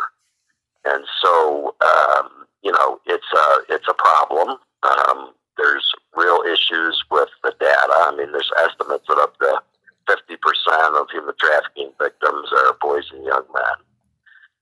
And 0.84 1.04
so, 1.22 1.74
um, 1.80 2.46
you 2.62 2.72
know, 2.72 3.00
it's 3.06 3.26
a 3.34 3.74
it's 3.74 3.88
a 3.88 3.94
problem. 3.94 4.56
Um, 4.82 5.32
there's 5.58 5.92
real 6.16 6.42
issues 6.46 7.04
with 7.10 7.28
the 7.42 7.52
data. 7.60 7.96
I 8.08 8.14
mean, 8.16 8.32
there's 8.32 8.50
estimates 8.64 9.04
that 9.08 9.18
up 9.18 9.38
to 9.38 9.60
50% 10.08 11.00
of 11.00 11.06
human 11.12 11.34
trafficking 11.38 11.92
victims 12.00 12.48
are 12.52 12.76
boys 12.80 13.04
and 13.12 13.24
young 13.24 13.44
men. 13.52 13.76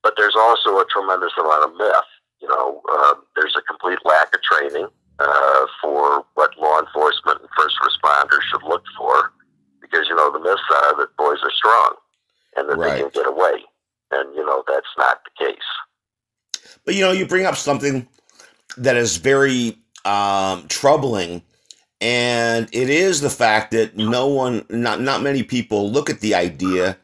But 0.02 0.14
there's 0.16 0.36
also 0.36 0.78
a 0.78 0.86
tremendous 0.90 1.32
amount 1.38 1.70
of 1.70 1.76
myth. 1.78 2.10
You 2.40 2.48
know, 2.48 2.82
uh, 2.90 3.14
there's 3.36 3.56
a 3.56 3.62
complete 3.62 3.98
lack 4.04 4.34
of 4.34 4.42
training 4.42 4.88
uh, 5.18 5.66
for 5.80 6.24
what 6.34 6.58
law 6.58 6.80
enforcement 6.80 7.40
and 7.40 7.48
first 7.56 7.76
responders 7.82 8.42
should 8.50 8.62
look 8.62 8.84
for 8.96 9.32
because 9.80 10.06
you 10.08 10.14
know 10.14 10.30
the 10.30 10.38
myths 10.38 10.62
are 10.70 10.96
that 10.98 11.16
boys 11.16 11.38
are 11.42 11.50
strong 11.50 11.94
and 12.56 12.68
that 12.68 12.76
right. 12.76 12.92
they 12.92 13.00
can 13.00 13.10
get 13.10 13.26
away, 13.26 13.64
and 14.12 14.34
you 14.34 14.44
know 14.44 14.62
that's 14.66 14.86
not 14.96 15.20
the 15.24 15.46
case. 15.46 16.72
But 16.84 16.87
you 16.98 17.04
know, 17.04 17.12
you 17.12 17.26
bring 17.26 17.46
up 17.46 17.54
something 17.54 18.08
that 18.76 18.96
is 18.96 19.18
very 19.18 19.78
um, 20.04 20.66
troubling, 20.68 21.42
and 22.00 22.68
it 22.72 22.90
is 22.90 23.20
the 23.20 23.30
fact 23.30 23.70
that 23.70 23.96
no 23.96 24.26
one, 24.26 24.66
not 24.68 25.00
not 25.00 25.22
many 25.22 25.44
people, 25.44 25.90
look 25.90 26.10
at 26.10 26.20
the 26.20 26.34
idea 26.34 26.98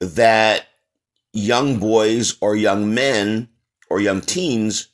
that 0.00 0.66
young 1.32 1.78
boys 1.78 2.36
or 2.40 2.56
young 2.56 2.92
men 2.92 3.48
or 3.88 4.00
young 4.00 4.20
teens 4.20 4.88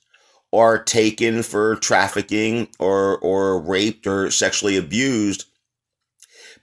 are 0.52 0.83
taken 0.83 1.42
for 1.42 1.76
trafficking 1.76 2.68
or 2.78 3.18
or 3.18 3.59
raped 3.61 4.07
or 4.07 4.30
sexually 4.30 4.76
abused 4.76 5.46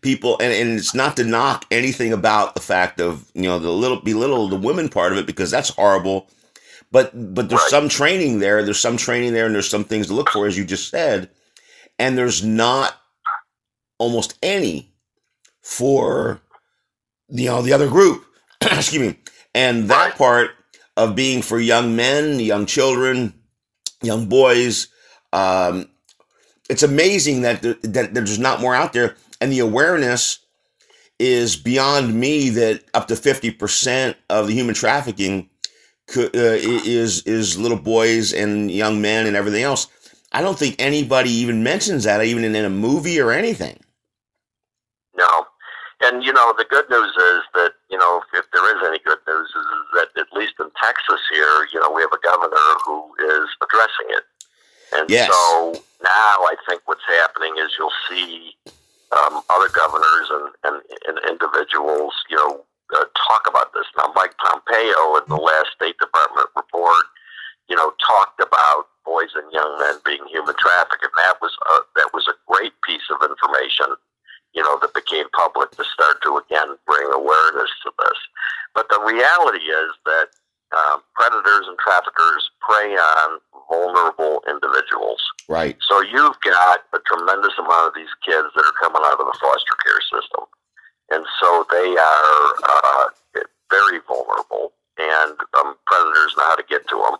people 0.01 0.37
and, 0.39 0.53
and 0.53 0.79
it's 0.79 0.95
not 0.95 1.17
to 1.17 1.23
knock 1.23 1.65
anything 1.71 2.13
about 2.13 2.55
the 2.55 2.61
fact 2.61 2.99
of 2.99 3.29
you 3.35 3.43
know 3.43 3.59
the 3.59 3.69
little 3.69 4.01
belittle 4.01 4.47
the 4.47 4.55
women 4.55 4.89
part 4.89 5.11
of 5.11 5.17
it 5.17 5.27
because 5.27 5.51
that's 5.51 5.69
horrible 5.69 6.27
but 6.91 7.11
but 7.33 7.49
there's 7.49 7.69
some 7.69 7.89
training 7.89 8.39
there. 8.39 8.63
There's 8.63 8.79
some 8.79 8.97
training 8.97 9.33
there 9.33 9.45
and 9.45 9.55
there's 9.55 9.69
some 9.69 9.83
things 9.83 10.07
to 10.07 10.13
look 10.13 10.29
for 10.29 10.47
as 10.47 10.57
you 10.57 10.65
just 10.65 10.89
said. 10.89 11.29
And 11.99 12.17
there's 12.17 12.43
not 12.43 12.95
almost 13.97 14.37
any 14.41 14.93
for 15.61 16.41
you 17.29 17.47
know 17.47 17.61
the 17.61 17.73
other 17.73 17.87
group. 17.87 18.25
Excuse 18.61 19.13
me. 19.13 19.19
And 19.53 19.89
that 19.89 20.17
part 20.17 20.51
of 20.97 21.15
being 21.15 21.41
for 21.41 21.59
young 21.59 21.95
men 21.95 22.39
young 22.39 22.65
children 22.65 23.33
young 24.01 24.27
boys 24.27 24.87
um, 25.33 25.87
it's 26.71 26.83
amazing 26.83 27.41
that, 27.41 27.61
that 27.61 28.13
there's 28.13 28.39
not 28.39 28.61
more 28.61 28.73
out 28.73 28.93
there. 28.93 29.17
And 29.41 29.51
the 29.51 29.59
awareness 29.59 30.39
is 31.19 31.57
beyond 31.57 32.13
me 32.13 32.49
that 32.49 32.83
up 32.93 33.07
to 33.09 33.13
50% 33.15 34.15
of 34.29 34.47
the 34.47 34.53
human 34.53 34.73
trafficking 34.73 35.49
could, 36.11 36.35
uh, 36.35 36.59
is 36.61 37.23
is 37.23 37.57
little 37.57 37.77
boys 37.77 38.33
and 38.33 38.69
young 38.69 39.01
men 39.01 39.27
and 39.27 39.35
everything 39.35 39.63
else. 39.63 39.87
I 40.31 40.41
don't 40.41 40.57
think 40.57 40.75
anybody 40.79 41.29
even 41.29 41.63
mentions 41.63 42.03
that, 42.05 42.23
even 42.23 42.43
in, 42.43 42.55
in 42.55 42.65
a 42.65 42.69
movie 42.69 43.19
or 43.19 43.31
anything. 43.31 43.79
No, 45.15 45.47
and 46.01 46.23
you 46.23 46.31
know 46.31 46.53
the 46.57 46.65
good 46.69 46.89
news 46.89 47.11
is 47.11 47.41
that 47.53 47.71
you 47.89 47.97
know 47.97 48.21
if, 48.33 48.45
there 48.51 48.77
is 48.77 48.87
any 48.87 48.99
good 48.99 49.19
news 49.27 49.49
is, 49.49 49.55
is 49.55 49.87
that 49.95 50.07
at 50.21 50.27
least 50.37 50.53
in 50.59 50.69
Texas 50.81 51.21
here, 51.33 51.67
you 51.73 51.79
know 51.79 51.91
we 51.91 52.01
have 52.01 52.13
a 52.13 52.21
governor 52.23 52.69
who 52.85 53.11
is 53.19 53.49
addressing 53.63 54.07
it, 54.09 54.23
and 54.97 55.09
yes. 55.09 55.27
so 55.27 55.73
now 56.03 56.35
I 56.51 56.55
think 56.67 56.81
what's 56.85 57.05
happening 57.07 57.53
is 57.57 57.71
you'll 57.77 57.91
see 58.09 58.55
um, 59.11 59.41
other 59.49 59.69
governors 59.69 60.27
and, 60.31 60.47
and, 60.63 60.77
and 61.07 61.15
individuals, 61.27 62.13
you 62.29 62.37
know, 62.37 62.63
uh, 62.95 63.05
talk 63.27 63.47
about 63.47 63.73
this. 63.73 63.87
Now, 63.97 64.11
Mike 64.15 64.35
Pompeo 64.37 65.19
in 65.19 65.25
the 65.27 65.39
last 65.39 65.71
State 65.75 65.97
Department 65.99 66.47
report, 66.55 67.05
you 67.69 67.75
know, 67.75 67.93
talked 68.03 68.39
about 68.39 68.91
boys 69.05 69.31
and 69.35 69.47
young 69.51 69.79
men 69.79 69.95
being 70.03 70.23
human 70.27 70.55
trafficked, 70.59 71.03
and 71.03 71.15
that 71.27 71.39
was 71.41 71.51
a, 71.55 71.75
that 71.95 72.11
was 72.13 72.27
a 72.27 72.35
great 72.51 72.73
piece 72.83 73.07
of 73.11 73.23
information, 73.23 73.95
you 74.53 74.63
know, 74.63 74.77
that 74.79 74.93
became 74.93 75.27
public 75.31 75.71
to 75.71 75.83
start 75.87 76.19
to 76.23 76.35
again 76.39 76.75
bring 76.85 77.07
awareness 77.15 77.71
to 77.83 77.91
this. 77.99 78.19
But 78.75 78.87
the 78.89 78.99
reality 78.99 79.63
is 79.71 79.91
that 80.05 80.27
um, 80.71 81.03
predators 81.15 81.67
and 81.67 81.77
traffickers 81.79 82.51
prey 82.59 82.95
on 82.95 83.39
vulnerable 83.67 84.43
individuals. 84.47 85.19
Right. 85.47 85.75
So 85.87 86.01
you've 86.01 86.39
got 86.43 86.79
a 86.93 86.99
tremendous 87.05 87.53
amount 87.59 87.91
of 87.91 87.93
these 87.95 88.11
kids 88.23 88.47
that 88.55 88.63
are 88.63 88.77
coming 88.79 89.01
out 89.03 89.19
of 89.19 89.27
the 89.27 89.37
foster 89.39 89.75
care 89.83 90.03
system, 90.07 90.47
and 91.11 91.25
so 91.41 91.65
they 91.71 91.95
are 91.97 92.43
uh, 92.63 93.05
very 93.69 93.99
vulnerable, 94.07 94.73
and 94.97 95.35
um, 95.59 95.75
predators 95.85 96.35
know 96.37 96.47
how 96.47 96.55
to 96.55 96.63
get 96.69 96.87
to 96.87 96.95
them. 96.95 97.19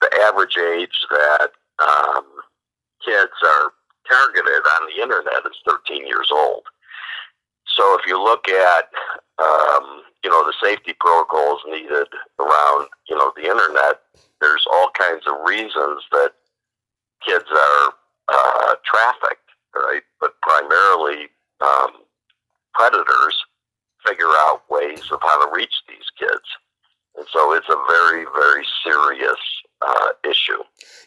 The 0.00 0.10
average 0.28 0.58
age 0.58 1.06
that 1.10 1.52
um, 1.80 2.24
kids 3.04 3.32
are 3.40 3.72
targeted 4.08 4.62
on 4.76 4.88
the 4.88 5.02
internet 5.02 5.46
is 5.46 5.56
13 5.66 6.06
years 6.06 6.28
old. 6.30 6.64
So 7.76 7.98
if 7.98 8.06
you 8.06 8.22
look 8.22 8.48
at 8.48 8.90
um, 9.38 10.02
you 10.22 10.30
know 10.30 10.44
the 10.44 10.54
safety 10.62 10.94
protocols 10.98 11.60
needed 11.66 12.08
around 12.38 12.88
you 13.08 13.16
know 13.16 13.32
the 13.36 13.48
internet, 13.48 14.00
there's 14.40 14.66
all 14.72 14.90
kinds 14.98 15.26
of 15.26 15.34
reasons 15.46 16.02
that 16.12 16.32
kids 17.26 17.44
are 17.50 17.92
uh, 18.28 18.74
trafficked, 18.84 19.48
right? 19.74 20.02
But 20.20 20.40
primarily 20.42 21.28
um, 21.60 22.02
predators 22.74 23.36
figure 24.06 24.32
out 24.46 24.62
ways 24.70 25.02
of 25.12 25.20
how 25.22 25.46
to 25.46 25.54
reach 25.54 25.74
these 25.88 26.08
kids, 26.18 26.44
and 27.16 27.26
so 27.32 27.54
it's 27.54 27.68
a 27.68 27.84
very 27.88 28.24
very 28.34 28.64
serious 28.84 29.40
uh, 29.86 30.08
issue. 30.24 30.62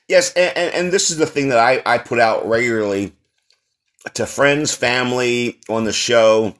Yes, 0.07 0.33
and, 0.33 0.55
and, 0.57 0.73
and 0.75 0.91
this 0.91 1.09
is 1.09 1.17
the 1.17 1.25
thing 1.25 1.49
that 1.49 1.59
I, 1.59 1.81
I 1.85 1.97
put 1.97 2.19
out 2.19 2.47
regularly 2.47 3.13
to 4.13 4.25
friends, 4.25 4.73
family 4.73 5.59
on 5.67 5.83
the 5.83 5.93
show 5.93 6.55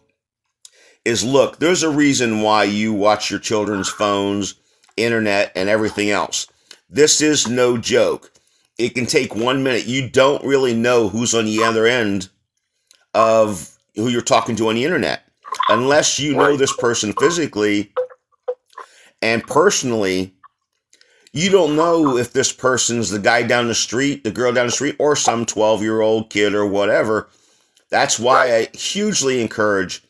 is 1.04 1.24
look, 1.24 1.60
there's 1.60 1.84
a 1.84 1.90
reason 1.90 2.42
why 2.42 2.64
you 2.64 2.92
watch 2.92 3.30
your 3.30 3.40
children's 3.40 3.90
phones, 3.90 4.56
internet, 4.98 5.52
and 5.56 5.70
everything 5.70 6.10
else. 6.10 6.48
This 6.90 7.22
is 7.22 7.48
no 7.48 7.78
joke. 7.78 8.32
It 8.78 8.96
can 8.96 9.06
take 9.06 9.36
one 9.36 9.64
minute. 9.64 9.86
You 9.86 10.10
don't 10.10 10.44
really 10.44 10.74
know 10.74 11.08
who's 11.08 11.36
on 11.36 11.46
the 11.46 11.64
other 11.64 11.86
end 11.86 12.30
of 13.14 13.75
who 13.96 14.10
you're 14.10 14.22
talking 14.22 14.56
to 14.58 14.70
on 14.70 14.76
the 14.76 14.84
internet 14.84 15.24
unless 15.70 16.20
you 16.20 16.36
know 16.36 16.58
this 16.58 16.76
person 16.76 17.14
physically 17.14 17.92
and 19.22 19.44
personally. 19.44 20.34
You 21.34 21.50
don't 21.50 21.76
know 21.76 22.18
if 22.18 22.32
this 22.32 22.54
person's 22.54 23.10
the 23.10 23.20
guy 23.20 23.44
down 23.44 23.68
the 23.68 23.76
street, 23.76 24.24
the 24.24 24.32
girl 24.32 24.54
down 24.54 24.68
the 24.68 24.72
street, 24.72 24.96
or 25.00 25.18
some 25.18 25.46
12 25.46 25.82
year 25.82 26.00
old 26.00 26.30
kid 26.30 26.54
or 26.54 26.66
whatever. 26.66 27.30
That's 27.90 28.18
why 28.20 28.56
I 28.56 28.78
hugely 28.78 29.42
encourage 29.42 30.02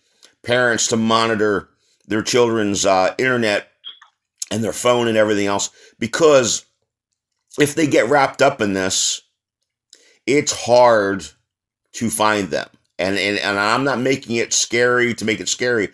parents 0.43 0.87
to 0.87 0.97
monitor 0.97 1.69
their 2.07 2.21
children's 2.21 2.85
uh, 2.85 3.15
internet 3.17 3.69
and 4.51 4.63
their 4.63 4.73
phone 4.73 5.07
and 5.07 5.17
everything 5.17 5.47
else 5.47 5.71
because 5.97 6.65
if 7.59 7.73
they 7.73 7.87
get 7.87 8.09
wrapped 8.09 8.41
up 8.41 8.61
in 8.61 8.73
this, 8.73 9.21
it's 10.27 10.65
hard 10.65 11.25
to 11.93 12.09
find 12.09 12.49
them. 12.49 12.69
And, 12.97 13.17
and 13.17 13.37
and 13.39 13.59
I'm 13.59 13.83
not 13.83 13.99
making 13.99 14.37
it 14.37 14.53
scary 14.53 15.13
to 15.15 15.25
make 15.25 15.39
it 15.39 15.49
scary. 15.49 15.89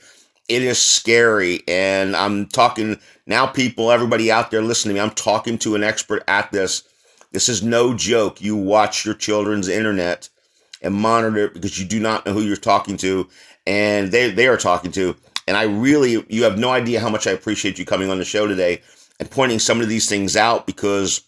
It 0.48 0.62
is 0.62 0.80
scary, 0.80 1.64
and 1.68 2.16
I'm 2.16 2.48
talking 2.48 3.00
now. 3.26 3.48
People, 3.48 3.92
everybody 3.92 4.32
out 4.32 4.52
there 4.52 4.62
listening 4.62 4.96
to 4.96 5.02
me, 5.02 5.08
I'm 5.08 5.16
talking 5.16 5.58
to 5.60 5.76
an 5.76 5.84
expert 5.84 6.24
at 6.28 6.52
this. 6.52 6.84
This 7.32 7.50
is 7.50 7.64
no 7.64 7.96
joke. 7.96 8.42
You 8.42 8.56
watch 8.56 9.06
your 9.06 9.16
children's 9.16 9.68
internet 9.68 10.30
and 10.82 10.94
monitor 10.94 11.46
it 11.46 11.54
because 11.54 11.80
you 11.80 11.88
do 11.88 12.00
not 12.00 12.26
know 12.26 12.34
who 12.34 12.42
you're 12.42 12.56
talking 12.56 12.98
to, 12.98 13.28
and 13.66 14.12
they 14.12 14.30
they 14.30 14.48
are 14.48 14.58
talking 14.58 14.92
to. 14.92 15.16
And 15.48 15.58
I 15.58 15.64
really, 15.64 16.24
you 16.30 16.44
have 16.44 16.60
no 16.60 16.70
idea 16.70 17.00
how 17.00 17.10
much 17.10 17.28
I 17.28 17.32
appreciate 17.32 17.80
you 17.80 17.86
coming 17.86 18.10
on 18.10 18.20
the 18.20 18.26
show 18.26 18.48
today 18.48 18.82
and 19.20 19.30
pointing 19.30 19.60
some 19.60 19.82
of 19.82 19.90
these 19.90 20.08
things 20.08 20.36
out 20.36 20.66
because 20.66 21.22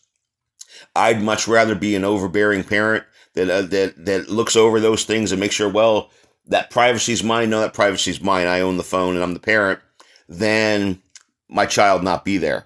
I'd 0.95 1.21
much 1.21 1.47
rather 1.47 1.75
be 1.75 1.95
an 1.95 2.03
overbearing 2.03 2.63
parent 2.63 3.03
that 3.33 3.49
uh, 3.49 3.61
that 3.63 4.05
that 4.05 4.29
looks 4.29 4.55
over 4.55 4.79
those 4.79 5.05
things 5.05 5.31
and 5.31 5.39
makes 5.39 5.55
sure, 5.55 5.69
well, 5.69 6.09
that 6.47 6.69
privacy 6.69 7.13
is 7.13 7.23
mine. 7.23 7.49
No, 7.49 7.61
that 7.61 7.73
privacy 7.73 8.11
is 8.11 8.21
mine. 8.21 8.47
I 8.47 8.61
own 8.61 8.77
the 8.77 8.83
phone 8.83 9.15
and 9.15 9.23
I'm 9.23 9.33
the 9.33 9.39
parent. 9.39 9.79
Then 10.27 11.01
my 11.49 11.65
child 11.65 12.03
not 12.03 12.25
be 12.25 12.37
there. 12.37 12.65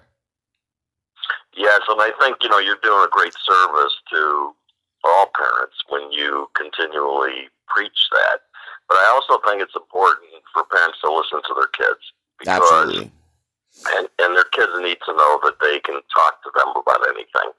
Yes, 1.56 1.80
and 1.88 2.00
I 2.00 2.12
think 2.20 2.36
you 2.42 2.48
know 2.48 2.58
you're 2.58 2.78
doing 2.82 3.04
a 3.04 3.10
great 3.10 3.34
service 3.44 3.94
to 4.12 4.52
all 5.04 5.30
parents 5.34 5.76
when 5.88 6.10
you 6.12 6.48
continually 6.54 7.48
preach 7.66 7.98
that. 8.12 8.40
But 8.88 8.98
I 8.98 9.12
also 9.12 9.40
think 9.44 9.60
it's 9.60 9.76
important 9.76 10.30
for 10.52 10.64
parents 10.64 10.98
to 11.04 11.12
listen 11.12 11.42
to 11.44 11.54
their 11.54 11.72
kids 11.76 12.00
because, 12.38 12.62
Absolutely. 12.62 13.12
and 13.96 14.08
and 14.18 14.36
their 14.36 14.48
kids 14.54 14.72
need 14.80 14.98
to 15.04 15.12
know 15.12 15.40
that 15.44 15.60
they 15.60 15.80
can 15.80 16.00
talk 16.14 16.42
to 16.42 16.50
them 16.54 16.72
about 16.76 17.06
anything. 17.08 17.52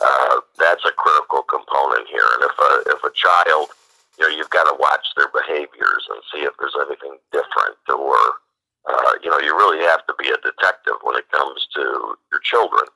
Uh, 0.00 0.40
that's 0.58 0.84
a 0.84 0.92
critical 0.92 1.42
component 1.44 2.08
here. 2.08 2.26
And 2.36 2.42
if 2.44 2.56
a 2.58 2.70
if 2.92 3.00
a 3.04 3.12
child, 3.26 3.74
you 4.18 4.22
know, 4.22 4.32
you've 4.32 4.54
got 4.54 4.70
to 4.70 4.76
watch 4.78 5.04
their 5.18 5.28
behaviors 5.34 6.04
and 6.14 6.22
see 6.30 6.46
if 6.46 6.54
there's 6.58 6.78
anything 6.86 7.18
different, 7.34 7.82
or 7.90 8.16
uh, 8.86 9.12
you 9.22 9.28
know, 9.30 9.42
you 9.42 9.50
really 9.50 9.82
have 9.82 10.06
to 10.06 10.14
be 10.18 10.30
a 10.30 10.38
detective 10.46 10.94
when 11.02 11.18
it 11.18 11.26
comes 11.34 11.66
to 11.74 12.14
your 12.30 12.42
children. 12.46 12.86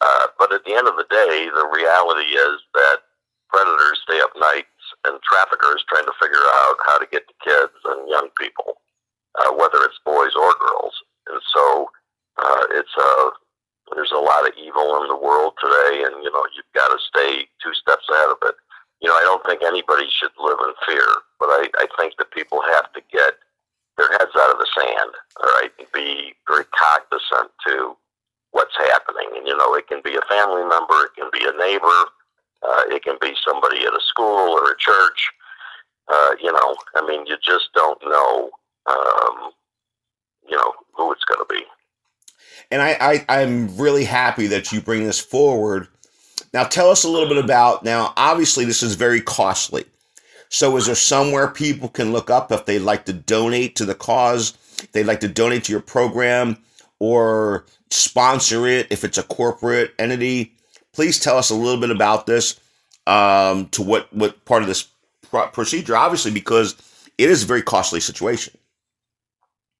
Uh, 0.00 0.26
but 0.38 0.52
at 0.52 0.64
the 0.64 0.72
end 0.72 0.88
of 0.88 0.96
the 0.96 1.06
day, 1.10 1.50
the 1.52 1.68
reality 1.68 2.32
is 2.32 2.56
that 2.72 3.04
predators 3.50 4.00
stay 4.08 4.20
up 4.24 4.32
nights 4.40 4.80
and 5.04 5.20
traffickers 5.20 5.84
trying 5.88 6.06
to 6.06 6.16
figure 6.22 6.46
out 6.64 6.76
how 6.86 6.96
to 6.98 7.08
get 7.12 7.28
to 7.28 7.34
kids 7.44 7.76
and 7.84 8.08
young 8.08 8.28
people, 8.40 8.80
uh, 9.36 9.52
whether 9.52 9.84
it's 9.84 10.00
boys 10.04 10.32
or 10.32 10.54
girls. 10.56 10.94
And 11.28 11.40
so 11.52 11.90
uh, 12.40 12.64
it's 12.72 12.96
a 12.96 13.12
there's 13.96 14.12
a 14.12 14.20
lot 14.20 14.46
of 14.46 14.52
evil 14.60 15.00
in 15.00 15.08
the 15.08 15.16
world 15.16 15.56
today, 15.60 16.04
and 16.04 16.22
you 16.22 16.30
know 16.30 16.44
you've 16.54 16.74
got 16.74 16.88
to 16.88 16.98
stay 17.00 17.48
two 17.62 17.74
steps 17.74 18.04
ahead 18.08 18.30
of 18.30 18.40
it. 18.48 18.56
You 19.00 19.08
know, 19.08 19.14
I 19.14 19.22
don't 19.22 19.44
think 19.46 19.62
anybody 19.62 20.06
should 20.10 20.34
live 20.42 20.58
in 20.60 20.74
fear, 20.86 21.06
but 21.38 21.46
I, 21.46 21.68
I 21.78 21.86
think 21.98 22.14
that 22.18 22.30
people 22.32 22.60
have 22.74 22.92
to 22.92 23.00
get 23.12 23.34
their 23.96 24.10
heads 24.10 24.34
out 24.36 24.52
of 24.52 24.58
the 24.58 24.68
sand, 24.74 25.10
all 25.42 25.50
right, 25.60 25.70
and 25.78 25.86
be 25.92 26.34
very 26.46 26.64
cognizant 26.74 27.50
to 27.66 27.96
what's 28.52 28.76
happening. 28.76 29.28
And 29.36 29.46
you 29.46 29.56
know, 29.56 29.74
it 29.74 29.86
can 29.86 30.00
be 30.02 30.16
a 30.16 30.28
family 30.28 30.62
member, 30.62 31.06
it 31.06 31.14
can 31.16 31.30
be 31.32 31.46
a 31.46 31.58
neighbor, 31.58 32.00
uh, 32.66 32.82
it 32.90 33.02
can 33.02 33.16
be 33.20 33.34
somebody 33.44 33.84
at 33.86 33.94
a 33.94 34.00
school 34.02 34.58
or 34.58 34.70
a 34.70 34.76
church. 34.78 35.30
Uh, 36.08 36.34
you 36.42 36.50
know, 36.50 36.76
I 36.96 37.06
mean, 37.06 37.26
you 37.26 37.36
just 37.42 37.68
don't 37.74 38.00
know, 38.02 38.50
um, 38.86 39.52
you 40.48 40.56
know, 40.56 40.72
who 40.94 41.12
it's 41.12 41.24
going 41.24 41.40
to 41.40 41.54
be. 41.54 41.62
And 42.70 42.82
I, 42.82 42.96
I, 43.28 43.40
I'm 43.40 43.76
really 43.76 44.04
happy 44.04 44.46
that 44.48 44.72
you 44.72 44.80
bring 44.80 45.04
this 45.04 45.20
forward. 45.20 45.88
Now, 46.52 46.64
tell 46.64 46.90
us 46.90 47.04
a 47.04 47.08
little 47.08 47.28
bit 47.28 47.42
about. 47.42 47.84
Now, 47.84 48.12
obviously, 48.16 48.64
this 48.64 48.82
is 48.82 48.94
very 48.94 49.20
costly. 49.20 49.84
So, 50.48 50.76
is 50.76 50.86
there 50.86 50.94
somewhere 50.94 51.48
people 51.48 51.88
can 51.88 52.12
look 52.12 52.30
up 52.30 52.50
if 52.50 52.64
they'd 52.64 52.78
like 52.78 53.04
to 53.06 53.12
donate 53.12 53.76
to 53.76 53.84
the 53.84 53.94
cause? 53.94 54.56
They'd 54.92 55.06
like 55.06 55.20
to 55.20 55.28
donate 55.28 55.64
to 55.64 55.72
your 55.72 55.80
program 55.80 56.56
or 56.98 57.66
sponsor 57.90 58.66
it 58.66 58.86
if 58.90 59.04
it's 59.04 59.18
a 59.18 59.22
corporate 59.22 59.94
entity. 59.98 60.52
Please 60.92 61.20
tell 61.20 61.36
us 61.36 61.50
a 61.50 61.54
little 61.54 61.80
bit 61.80 61.90
about 61.90 62.26
this. 62.26 62.58
Um, 63.06 63.68
to 63.70 63.82
what 63.82 64.12
what 64.12 64.44
part 64.44 64.62
of 64.62 64.68
this 64.68 64.88
procedure? 65.52 65.96
Obviously, 65.96 66.30
because 66.30 66.76
it 67.16 67.30
is 67.30 67.42
a 67.42 67.46
very 67.46 67.62
costly 67.62 68.00
situation. 68.00 68.56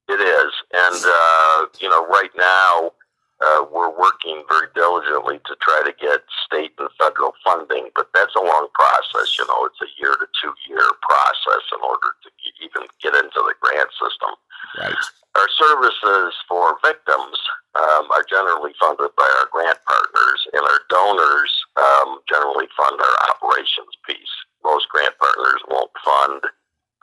It 0.09 0.21
is, 0.21 0.53
and 0.73 1.05
uh, 1.05 1.67
you 1.81 1.91
know, 1.91 2.07
right 2.07 2.31
now 2.37 2.93
uh, 3.39 3.63
we're 3.71 3.95
working 3.95 4.43
very 4.51 4.67
diligently 4.75 5.39
to 5.47 5.55
try 5.63 5.81
to 5.87 5.95
get 5.95 6.27
state 6.43 6.75
and 6.79 6.91
federal 6.99 7.33
funding, 7.47 7.91
but 7.95 8.11
that's 8.11 8.35
a 8.35 8.43
long 8.43 8.67
process. 8.75 9.39
You 9.39 9.47
know, 9.47 9.63
it's 9.71 9.79
a 9.79 9.91
year 9.99 10.15
to 10.19 10.27
two 10.43 10.55
year 10.67 10.83
process 11.07 11.65
in 11.71 11.81
order 11.87 12.11
to 12.27 12.29
even 12.59 12.91
get 12.99 13.15
into 13.15 13.39
the 13.39 13.55
grant 13.63 13.91
system. 13.95 14.35
Right. 14.83 14.99
Our 15.39 15.51
services 15.55 16.35
for 16.51 16.83
victims 16.83 17.39
um, 17.79 18.11
are 18.11 18.27
generally 18.27 18.75
funded 18.83 19.15
by 19.15 19.29
our 19.39 19.47
grant 19.55 19.79
partners, 19.87 20.41
and 20.51 20.63
our 20.67 20.83
donors 20.91 21.53
um, 21.79 22.19
generally 22.27 22.67
fund 22.75 22.99
our 22.99 23.17
operations 23.31 23.95
piece. 24.03 24.35
Most 24.67 24.91
grant 24.91 25.15
partners 25.23 25.63
won't 25.71 25.95
fund 26.03 26.43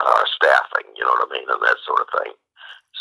uh, 0.04 0.24
staffing, 0.36 0.92
you 1.00 1.04
know 1.04 1.16
what 1.16 1.32
I 1.32 1.32
mean, 1.32 1.48
and 1.48 1.62
that 1.64 1.80
sort 1.88 2.04
of 2.04 2.08
thing. 2.20 2.32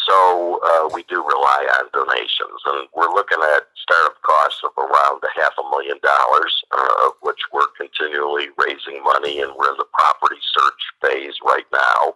So 0.05 0.59
uh, 0.63 0.87
we 0.93 1.01
do 1.09 1.17
rely 1.17 1.65
on 1.81 1.89
donations, 1.91 2.61
and 2.65 2.87
we're 2.95 3.09
looking 3.09 3.41
at 3.41 3.63
startup 3.75 4.21
costs 4.21 4.61
of 4.63 4.69
around 4.77 5.23
a 5.23 5.29
half 5.41 5.53
a 5.57 5.63
million 5.71 5.97
dollars, 6.03 6.63
uh, 6.71 7.07
of 7.07 7.13
which 7.21 7.39
we're 7.51 7.67
continually 7.75 8.49
raising 8.57 9.01
money, 9.03 9.41
and 9.41 9.51
we're 9.57 9.71
in 9.71 9.77
the 9.77 9.87
property 9.93 10.39
search 10.53 10.93
phase 11.01 11.33
right 11.43 11.65
now. 11.73 12.13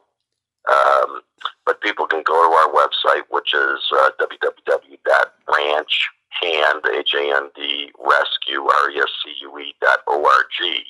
Um, 0.69 1.21
but 1.65 1.81
people 1.81 2.05
can 2.05 2.21
go 2.21 2.33
to 2.33 2.53
our 2.61 2.69
website, 2.69 3.23
which 3.31 3.55
is 3.55 3.91
uh, 3.91 4.11
www.ranchhand, 4.21 6.85
H-A-N-D, 6.93 7.91
rescue, 7.97 8.69
R-E-S-C-U-E 8.69 9.73
dot 9.81 10.03
O-R-G, 10.07 10.85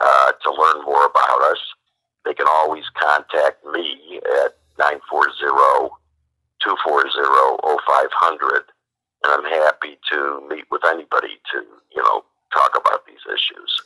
uh, 0.00 0.32
to 0.32 0.50
learn 0.50 0.82
more 0.86 1.04
about 1.04 1.42
us. 1.50 1.60
They 2.24 2.32
can 2.32 2.46
always 2.48 2.88
contact 2.98 3.62
me 3.66 4.18
at 4.44 4.56
940 4.78 6.00
240-0500 6.66 8.62
and 9.24 9.32
I'm 9.32 9.44
happy 9.44 9.98
to 10.10 10.46
meet 10.48 10.64
with 10.70 10.82
anybody 10.86 11.38
to, 11.52 11.62
you 11.94 12.02
know, 12.02 12.24
talk 12.52 12.70
about 12.76 13.06
these 13.06 13.20
issues. 13.28 13.82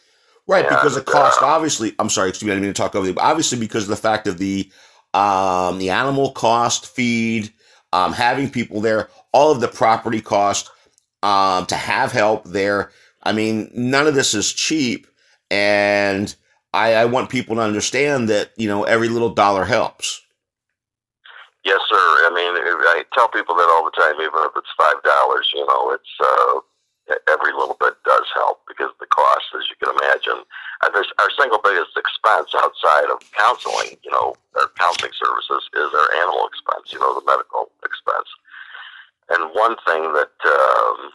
Right, 0.47 0.65
and, 0.65 0.75
because 0.75 0.95
the 0.95 1.03
cost, 1.03 1.43
uh, 1.43 1.47
obviously, 1.47 1.95
I'm 1.99 2.09
sorry, 2.09 2.29
excuse 2.29 2.47
me, 2.47 2.53
I 2.53 2.55
didn't 2.55 2.67
mean 2.67 2.75
to 2.75 2.81
talk 2.81 2.95
over 2.95 3.07
you, 3.07 3.15
but 3.15 3.25
obviously 3.25 3.59
because 3.59 3.85
of 3.85 3.89
the 3.89 3.97
fact 3.97 4.27
of 4.27 4.39
the 4.39 4.71
um, 5.15 5.79
the 5.79 5.91
animal 5.91 6.33
cost, 6.33 6.87
feed, 6.87 7.53
um, 7.93 8.13
having 8.13 8.51
people 8.51 8.81
there, 8.81 9.09
all 9.33 9.51
of 9.51 9.61
the 9.61 9.69
property 9.69 10.21
cost, 10.21 10.71
um, 11.23 11.65
to 11.67 11.75
have 11.75 12.13
help 12.13 12.45
there. 12.45 12.91
I 13.23 13.33
mean, 13.33 13.71
none 13.75 14.07
of 14.07 14.15
this 14.15 14.35
is 14.35 14.53
cheap, 14.53 15.07
and 15.51 16.35
I, 16.73 16.95
I 16.95 17.05
want 17.07 17.31
people 17.31 17.57
to 17.57 17.63
understand 17.63 18.29
that 18.29 18.51
you 18.57 18.69
know 18.69 18.85
every 18.85 19.09
little 19.09 19.31
dollar 19.31 19.65
helps. 19.65 20.23
Yes, 21.67 21.83
sir. 21.91 21.99
I 21.99 22.31
mean, 22.31 22.55
I 22.95 23.03
tell 23.11 23.27
people 23.27 23.59
that 23.59 23.67
all 23.75 23.83
the 23.83 23.99
time, 23.99 24.15
even 24.23 24.39
if 24.47 24.55
it's 24.55 24.71
five 24.79 25.03
dollars. 25.03 25.51
You 25.51 25.67
know, 25.67 25.91
it's 25.99 26.15
uh, 26.23 26.63
every 27.27 27.51
little 27.51 27.75
bit 27.83 27.99
does 28.07 28.23
help 28.39 28.63
because 28.71 28.95
the 29.03 29.11
cost, 29.11 29.51
as 29.59 29.67
you 29.67 29.75
can 29.83 29.91
imagine, 29.99 30.47
our 30.87 31.31
single 31.35 31.59
biggest 31.59 31.99
expense 31.99 32.55
outside 32.55 33.11
of 33.11 33.19
counseling, 33.35 33.99
you 34.07 34.15
know, 34.15 34.39
our 34.55 34.71
counseling 34.79 35.11
services 35.19 35.67
is 35.75 35.91
our 35.91 36.11
animal 36.23 36.47
expense, 36.47 36.95
you 36.95 37.03
know, 37.03 37.19
the 37.19 37.27
medical 37.27 37.75
expense. 37.83 38.31
And 39.35 39.51
one 39.51 39.75
thing 39.83 40.15
that 40.15 40.39
um, 40.47 41.11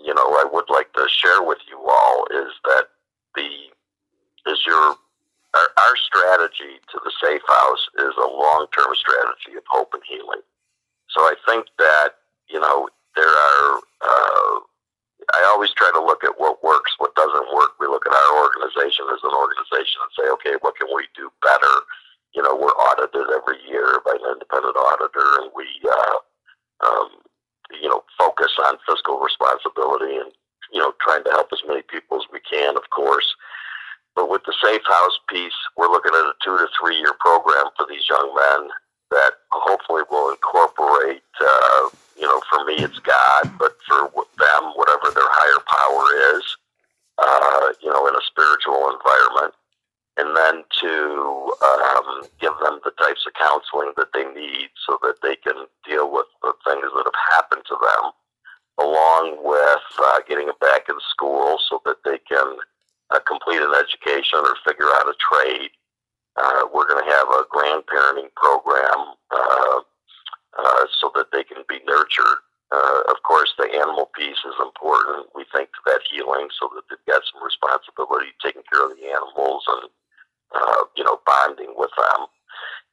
you 0.00 0.16
know 0.16 0.28
I 0.40 0.48
would 0.48 0.72
like 0.72 0.96
to 0.96 1.04
share 1.12 1.44
with 1.44 1.60
you 1.68 1.76
all 1.76 2.24
is 2.32 2.56
that 2.64 2.88
the 3.36 3.68
is 4.48 4.64
your 4.64 4.96
our, 5.54 5.68
our 5.74 5.94
strategy 5.98 6.78
to 6.92 6.96
the 7.02 7.12
safe 7.22 7.42
house 7.46 7.84
is 7.98 8.14
a 8.18 8.28
long 8.28 8.66
term 8.70 8.92
strategy 8.94 9.58
of 9.58 9.64
hope 9.66 9.90
and 9.94 10.02
healing. 10.06 10.42
So 11.10 11.22
I 11.26 11.34
think 11.46 11.66
that 11.78 12.22
you 12.48 12.60
know 12.60 12.88
there 13.16 13.30
are. 13.30 13.80
Uh, 14.00 14.56
I 15.30 15.46
always 15.52 15.70
try 15.76 15.90
to 15.94 16.02
look 16.02 16.24
at 16.24 16.40
what 16.40 16.64
works, 16.64 16.90
what 16.98 17.14
doesn't 17.14 17.54
work. 17.54 17.78
We 17.78 17.86
look 17.86 18.02
at 18.06 18.16
our 18.16 18.32
organization 18.40 19.06
as 19.14 19.22
an 19.22 19.30
organization 19.30 20.02
and 20.02 20.12
say, 20.16 20.26
okay, 20.40 20.54
what 20.64 20.74
can 20.74 20.88
we 20.90 21.06
do 21.14 21.30
better? 21.44 21.74
You 22.34 22.42
know, 22.42 22.56
we're 22.56 22.74
audited 22.74 23.28
every 23.30 23.60
year 23.68 24.00
by 24.02 24.16
an 24.16 24.26
independent 24.26 24.74
auditor, 24.74 25.28
and 25.44 25.52
we, 25.54 25.68
uh, 25.86 26.18
um, 26.82 27.08
you 27.78 27.86
know, 27.86 28.02
focus 28.18 28.50
on 28.64 28.80
fiscal 28.88 29.20
responsibility 29.20 30.16
and 30.18 30.32
you 30.72 30.80
know 30.80 30.94
trying 31.02 31.22
to 31.24 31.30
help 31.30 31.52
as 31.52 31.62
many 31.66 31.82
people 31.82 32.18
as 32.18 32.26
we 32.32 32.40
can, 32.40 32.76
of 32.76 32.88
course. 32.90 33.34
But 34.14 34.30
with 34.30 34.42
the 34.44 34.54
safe 34.62 34.82
house 34.86 35.18
piece, 35.28 35.56
we're 35.76 35.90
looking 35.90 36.12
at 36.14 36.30
a 36.30 36.34
two 36.44 36.56
to 36.58 36.66
three 36.78 36.96
year 36.96 37.14
program 37.18 37.70
for 37.76 37.86
these 37.88 38.08
young 38.08 38.34
men 38.34 38.70
that 39.10 39.32
hopefully 39.50 40.02
will 40.10 40.30
incorporate, 40.30 41.22
uh, 41.40 41.88
you 42.18 42.26
know, 42.26 42.40
for 42.50 42.64
me 42.64 42.74
it's 42.78 42.98
God, 43.00 43.50
but 43.58 43.76
for 43.86 44.10
them, 44.38 44.62
whatever 44.74 45.10
their 45.10 45.30
higher 45.30 45.62
power 45.66 46.38
is, 46.38 46.44
uh, 47.18 47.72
you 47.82 47.90
know, 47.90 48.06
in 48.06 48.14
a 48.14 48.24
spiritual 48.26 48.90
environment. 48.90 49.54
And 50.16 50.36
then 50.36 50.64
to 50.82 51.52
um, 51.64 52.28
give 52.40 52.52
them 52.60 52.80
the 52.84 52.92
types 52.98 53.24
of 53.26 53.32
counseling 53.34 53.92
that 53.96 54.12
they 54.12 54.24
need 54.24 54.68
so 54.86 54.98
that 55.02 55.22
they 55.22 55.36
can 55.36 55.64
deal 55.88 56.12
with 56.12 56.26
the 56.42 56.52
things 56.66 56.86
that 56.92 57.06
have 57.08 57.22
happened 57.32 57.62
to 57.66 57.76
them, 57.80 58.12
along 58.78 59.38
with 59.42 59.86
uh, 59.98 60.20
getting 60.28 60.46
them 60.46 60.60
back 60.60 60.88
in 60.88 60.96
school 61.08 61.58
so 61.68 61.80
that 61.86 62.04
they 62.04 62.18
can 62.28 62.56
uh, 63.10 63.20
complete 63.26 63.62
an 63.62 63.74
education 63.74 64.38
or 64.40 64.54
figure 64.64 64.90
out 64.98 65.08
a 65.08 65.14
trade 65.18 65.70
uh, 66.36 66.64
we're 66.72 66.86
going 66.86 67.02
to 67.02 67.10
have 67.10 67.28
a 67.28 67.48
grandparenting 67.50 68.30
program 68.36 69.18
uh, 69.30 69.80
uh, 70.58 70.84
so 71.00 71.10
that 71.14 71.28
they 71.32 71.42
can 71.42 71.64
be 71.68 71.80
nurtured. 71.86 72.40
Uh, 72.70 73.02
of 73.10 73.18
course, 73.26 73.50
the 73.58 73.66
animal 73.66 74.06
piece 74.14 74.38
is 74.46 74.54
important. 74.62 75.26
We 75.34 75.44
think 75.50 75.68
that 75.86 76.06
healing 76.06 76.46
so 76.54 76.70
that 76.74 76.86
they've 76.86 77.10
got 77.10 77.26
some 77.26 77.42
responsibility 77.42 78.30
taking 78.38 78.62
care 78.70 78.86
of 78.86 78.94
the 78.94 79.10
animals 79.10 79.66
and, 79.66 79.90
uh, 80.54 80.86
you 80.94 81.02
know, 81.02 81.18
bonding 81.26 81.74
with 81.74 81.90
them. 81.98 82.30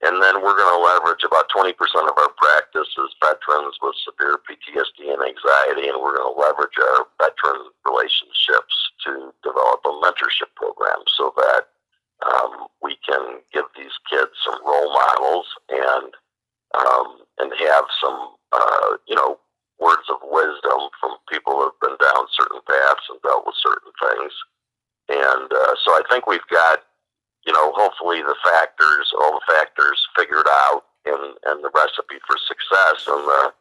And 0.02 0.22
then 0.22 0.42
we're 0.42 0.58
going 0.58 0.74
to 0.74 0.82
leverage 0.82 1.22
about 1.22 1.50
20% 1.54 1.74
of 1.78 2.18
our 2.18 2.34
practice 2.38 2.90
as 2.90 3.22
veterans 3.22 3.78
with 3.82 3.98
severe 4.02 4.42
PTSD 4.46 5.14
and 5.14 5.22
anxiety, 5.22 5.90
and 5.90 6.02
we're 6.02 6.18
going 6.18 6.34
to 6.34 6.42
leverage 6.42 6.78
our 6.78 7.06
veteran 7.22 7.70
relationships 7.86 8.57
so 11.18 11.34
that 11.36 11.68
um, 12.26 12.68
we 12.82 12.98
can 13.06 13.42
give 13.54 13.66
these 13.76 13.94
kids 14.10 14.32
some 14.46 14.60
role 14.66 14.92
models 14.94 15.46
and 15.70 16.14
um, 16.78 17.20
and 17.40 17.52
have 17.60 17.86
some 18.02 18.36
uh, 18.52 18.98
you 19.08 19.16
know 19.16 19.38
words 19.80 20.08
of 20.10 20.18
wisdom 20.24 20.90
from 21.00 21.18
people 21.30 21.54
who 21.54 21.64
have 21.70 21.82
been 21.82 21.98
down 22.02 22.26
certain 22.34 22.62
paths 22.68 23.06
and 23.10 23.22
dealt 23.22 23.46
with 23.46 23.56
certain 23.62 23.94
things. 24.02 24.34
And 25.10 25.54
uh, 25.54 25.74
so 25.86 25.94
I 25.94 26.02
think 26.10 26.26
we've 26.28 26.48
got 26.50 26.84
you 27.46 27.54
know 27.54 27.72
hopefully 27.74 28.22
the 28.22 28.36
factors, 28.44 29.14
all 29.20 29.40
the 29.40 29.54
factors 29.54 30.08
figured 30.18 30.48
out, 30.66 30.84
and 31.06 31.38
and 31.46 31.64
the 31.64 31.72
recipe 31.74 32.18
for 32.26 32.38
success. 32.48 33.06
And 33.08 33.24
the 33.28 33.54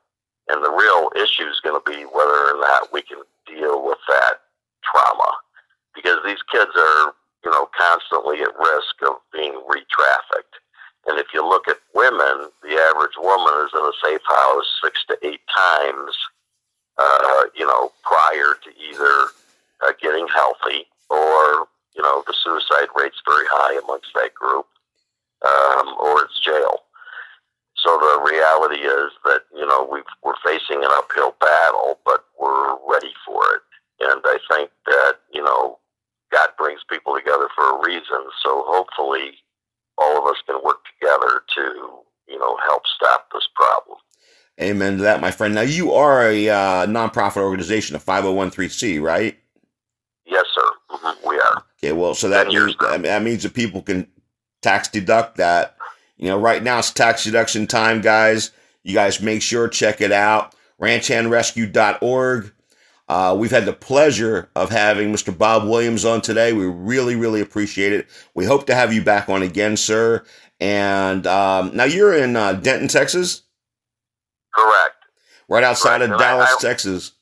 and 0.49 0.65
the 0.65 0.71
real 0.71 1.11
issue 1.17 1.49
is 1.49 1.61
going 1.61 1.77
to 1.77 1.91
be 1.91 2.05
whether 2.05 2.57
or 2.57 2.61
not 2.61 2.93
we 2.93 3.03
can 3.03 3.19
deal 3.47 3.85
with 3.85 3.99
that 4.09 4.41
trauma 4.83 5.33
because 5.95 6.19
these 6.25 6.43
kids 6.51 6.71
are 6.77 7.13
you 7.47 7.53
know, 7.53 7.69
constantly 7.79 8.43
at 8.43 8.59
risk 8.59 8.97
of 9.07 9.23
being 9.33 9.55
re-trafficked. 9.69 10.57
And 11.07 11.21
if 11.21 11.27
you 11.33 11.47
look 11.47 11.69
at 11.69 11.79
women, 11.95 12.51
the 12.61 12.75
average 12.91 13.15
woman 13.17 13.55
is 13.65 13.71
in 13.73 13.87
a 13.87 13.93
safe 14.03 14.27
house 14.27 14.67
six 14.83 14.99
to 15.07 15.17
eight 15.23 15.43
times, 15.55 16.11
uh, 16.99 17.43
you 17.55 17.65
know, 17.65 17.93
prior 18.03 18.59
to 18.65 18.71
either 18.83 19.31
uh, 19.87 19.93
getting 20.03 20.27
healthy 20.27 20.87
or, 21.09 21.69
you 21.95 22.03
know, 22.03 22.25
the 22.27 22.35
suicide 22.43 22.89
rate's 22.97 23.23
very 23.25 23.47
high 23.49 23.79
amongst 23.85 24.11
that 24.17 24.35
group, 24.35 24.67
um, 25.47 25.95
or 26.01 26.25
it's 26.25 26.41
jail. 26.41 26.83
So 27.77 27.97
the 27.97 28.27
reality 28.27 28.83
is 28.83 29.13
that, 29.25 29.43
you 29.55 29.65
know, 29.65 29.87
we 29.89 30.01
are 30.25 30.35
facing 30.45 30.83
an 30.83 30.91
uphill 30.99 31.37
battle, 31.39 32.01
but 32.05 32.25
we're 32.41 32.75
ready 32.91 33.15
for 33.25 33.41
it. 33.55 33.63
And 34.01 34.21
I 34.25 34.39
think 34.51 34.71
that, 34.87 35.19
you 35.33 35.45
know, 35.45 35.79
God 36.33 36.49
brings 36.59 36.81
people 36.89 37.17
together 37.87 38.03
for 38.09 38.17
a 38.17 38.25
reason. 38.25 38.31
So 38.45 38.65
hopefully, 38.67 39.39
all 39.99 40.19
of 40.19 40.27
us 40.31 40.43
can 40.47 40.57
work 40.65 40.79
together 41.01 41.43
to 41.57 41.99
you 42.29 42.39
know 42.39 42.59
help 42.69 42.83
stop 42.97 43.29
this 43.33 43.49
problem. 43.55 43.99
Amen 44.61 44.97
to 44.97 45.03
that, 45.03 45.21
my 45.21 45.31
friend. 45.31 45.55
Now 45.55 45.61
you 45.63 45.93
are 45.93 46.23
a 46.29 46.49
uh, 46.49 46.87
nonprofit 46.87 47.43
organization, 47.43 47.97
a 47.97 47.99
five 47.99 48.25
hundred 48.25 48.35
oh 48.35 48.37
one 48.37 48.51
three 48.51 48.69
c, 48.69 48.99
right? 48.99 49.39
Yes, 50.27 50.45
sir. 50.55 50.71
Mm-hmm. 50.91 51.29
We 51.29 51.37
are. 51.37 51.65
Okay, 51.79 51.93
well, 51.93 52.15
so 52.15 52.29
that 52.29 52.49
means 52.49 52.75
that 52.79 53.23
means 53.23 53.43
that 53.43 53.55
people 53.55 53.83
can 53.83 54.09
tax 54.63 54.89
deduct 54.89 55.37
that. 55.37 55.77
You 56.17 56.29
know, 56.29 56.39
right 56.39 56.63
now 56.63 56.79
it's 56.79 56.91
tax 56.91 57.25
deduction 57.25 57.67
time, 57.67 58.01
guys. 58.01 58.51
You 58.83 58.95
guys 58.95 59.21
make 59.21 59.43
sure 59.43 59.69
check 59.69 60.01
it 60.01 60.13
out. 60.13 60.55
Ranchhandrescue.org. 60.81 62.53
Uh, 63.09 63.37
we've 63.39 63.53
had 63.53 63.67
the 63.67 63.73
pleasure 63.73 64.51
of 64.57 64.71
having 64.71 65.13
Mr. 65.13 65.37
Bob 65.37 65.69
Williams 65.69 66.05
on 66.05 66.21
today. 66.21 66.53
We 66.53 66.67
really, 66.67 67.15
really 67.15 67.41
appreciate 67.41 67.93
it. 67.93 68.07
We 68.35 68.45
hope 68.45 68.67
to 68.67 68.75
have 68.75 68.93
you 68.93 69.03
back 69.03 69.29
on 69.29 69.43
again, 69.43 69.77
sir. 69.77 70.25
And 70.59 71.27
um, 71.27 71.77
now 71.77 71.85
you're 71.85 72.15
in 72.15 72.35
uh, 72.35 72.55
Denton, 72.55 72.89
Texas? 72.89 73.43
Correct. 74.53 74.97
Right 75.49 75.63
outside 75.63 75.99
Correct. 75.99 76.05
of 76.05 76.11
and 76.13 76.19
Dallas, 76.19 76.51
I, 76.51 76.55
I, 76.55 76.61
Texas. 76.61 77.13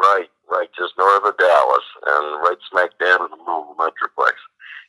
Right, 0.00 0.28
right, 0.50 0.68
just 0.78 0.94
north 0.96 1.24
of 1.24 1.36
Dallas 1.36 1.84
and 2.06 2.40
right 2.42 2.56
smack 2.70 2.90
dab 2.98 3.20
in 3.20 3.30
the 3.30 3.36
middle 3.36 3.68
of 3.68 3.76
the 3.76 3.82
Metroplex. 3.82 4.32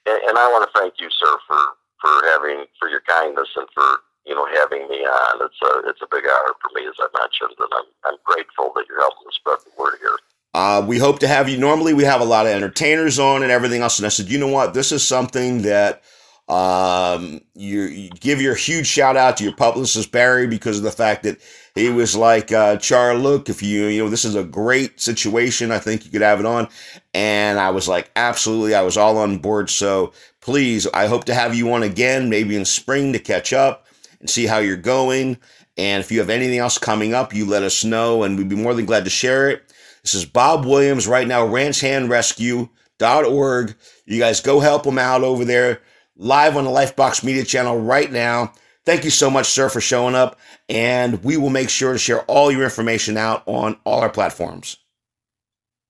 And, 0.06 0.22
and 0.30 0.38
I 0.38 0.48
want 0.48 0.70
to 0.70 0.80
thank 0.80 0.94
you, 1.00 1.10
sir, 1.10 1.38
for, 1.46 1.58
for 2.00 2.26
having, 2.28 2.66
for 2.80 2.88
your 2.88 3.02
kindness 3.02 3.50
and 3.58 3.68
for 3.74 4.00
you 4.30 4.36
know, 4.36 4.46
having 4.54 4.88
me 4.88 5.04
on. 5.04 5.46
It's 5.46 5.62
a 5.64 5.90
it's 5.90 6.02
a 6.02 6.08
big 6.12 6.24
honor 6.24 6.54
for 6.62 6.70
me, 6.76 6.88
as 6.88 6.94
I 7.00 7.08
mentioned, 7.20 7.58
and 7.60 7.70
I'm 7.74 8.14
I'm 8.14 8.18
grateful 8.24 8.72
that 8.76 8.86
you're 8.88 9.00
helping 9.00 9.28
to 9.28 9.36
spread 9.36 9.58
the 9.66 9.72
word 9.82 9.98
here. 10.00 10.18
Uh, 10.54 10.86
we 10.88 11.00
hope 11.00 11.20
to 11.20 11.28
have 11.28 11.50
you. 11.50 11.58
Normally, 11.58 11.94
we 11.94 12.04
have 12.04 12.22
a 12.22 12.26
lot 12.26 12.46
of 12.46 12.52
entertainers 12.52 13.18
on 13.18 13.42
and 13.42 13.52
everything 13.52 13.82
else. 13.82 13.98
And 13.98 14.06
I 14.06 14.10
said, 14.10 14.30
you 14.30 14.38
know 14.38 14.48
what? 14.48 14.74
This 14.74 14.92
is 14.92 15.06
something 15.06 15.64
that 15.64 16.04
um, 16.48 17.42
you, 17.54 17.82
you, 17.84 18.10
give 18.10 18.42
your 18.42 18.56
huge 18.56 18.88
shout 18.88 19.16
out 19.16 19.38
to 19.38 19.44
your 19.44 19.56
publicist 19.56 20.12
Barry 20.12 20.48
because 20.48 20.80
of 20.80 20.84
the 20.84 20.92
fact 20.92 21.22
that 21.24 21.38
he 21.76 21.90
was 21.90 22.16
like, 22.16 22.52
uh, 22.52 22.78
Char, 22.78 23.14
look, 23.14 23.48
if 23.48 23.62
you, 23.62 23.86
you 23.86 24.04
know, 24.04 24.10
this 24.10 24.26
is 24.26 24.34
a 24.34 24.44
great 24.44 25.00
situation. 25.00 25.72
I 25.72 25.78
think 25.78 26.04
you 26.04 26.12
could 26.12 26.24
have 26.24 26.40
it 26.40 26.48
on. 26.48 26.68
And 27.14 27.60
I 27.60 27.70
was 27.70 27.88
like, 27.88 28.10
absolutely. 28.16 28.74
I 28.74 28.82
was 28.82 28.98
all 28.98 29.20
on 29.20 29.38
board. 29.38 29.70
So 29.70 30.14
please, 30.42 30.88
I 30.96 31.06
hope 31.06 31.26
to 31.26 31.36
have 31.36 31.54
you 31.54 31.72
on 31.74 31.84
again, 31.84 32.30
maybe 32.30 32.56
in 32.56 32.66
spring 32.66 33.14
to 33.14 33.20
catch 33.20 33.54
up 33.54 33.86
and 34.20 34.30
see 34.30 34.46
how 34.46 34.60
you're 34.60 34.78
going. 34.78 35.38
And 35.78 36.04
if 36.04 36.12
you 36.12 36.20
have 36.20 36.30
anything 36.30 36.60
else 36.60 36.78
coming 36.78 37.14
up, 37.14 37.34
you 37.34 37.46
let 37.46 37.64
us 37.64 37.84
know, 37.84 38.24
and 38.24 38.38
we'd 38.38 38.50
be 38.50 38.56
more 38.56 38.74
than 38.74 38.86
glad 38.86 39.06
to 39.06 39.10
share 39.10 39.50
it. 39.50 39.64
This 40.04 40.14
is 40.14 40.26
Bob 40.26 40.66
Williams 40.66 41.08
right 41.08 41.28
now, 41.28 41.48
ranchhandrescue.org. 41.48 43.76
You 44.06 44.20
guys 44.20 44.42
go 44.42 44.60
help 44.60 44.86
him 44.86 44.98
out 44.98 45.24
over 45.24 45.46
there, 45.46 45.82
live 46.16 46.58
on 46.58 46.66
the 46.66 46.72
Lifebox 46.72 47.24
Media 47.24 47.44
channel 47.44 47.80
right 47.80 48.12
now. 48.12 48.54
Thank 48.86 49.04
you 49.04 49.12
so 49.12 49.30
much, 49.30 49.48
sir, 49.48 49.70
for 49.70 49.82
showing 49.82 50.16
up, 50.16 50.40
and 50.68 51.24
we 51.24 51.38
will 51.38 51.52
make 51.52 51.70
sure 51.70 51.94
to 51.94 52.00
share 52.00 52.22
all 52.24 52.52
your 52.52 52.64
information 52.64 53.18
out 53.18 53.44
on 53.46 53.78
all 53.84 54.02
our 54.02 54.10
platforms. 54.10 54.78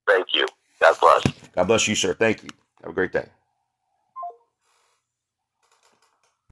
Thank 0.07 0.27
you. 0.33 0.45
God 0.81 0.95
bless. 0.99 1.23
God 1.53 1.63
bless 1.65 1.87
you, 1.87 1.95
sir. 1.95 2.13
Thank 2.13 2.43
you. 2.43 2.49
Have 2.81 2.91
a 2.91 2.93
great 2.93 3.11
day. 3.11 3.27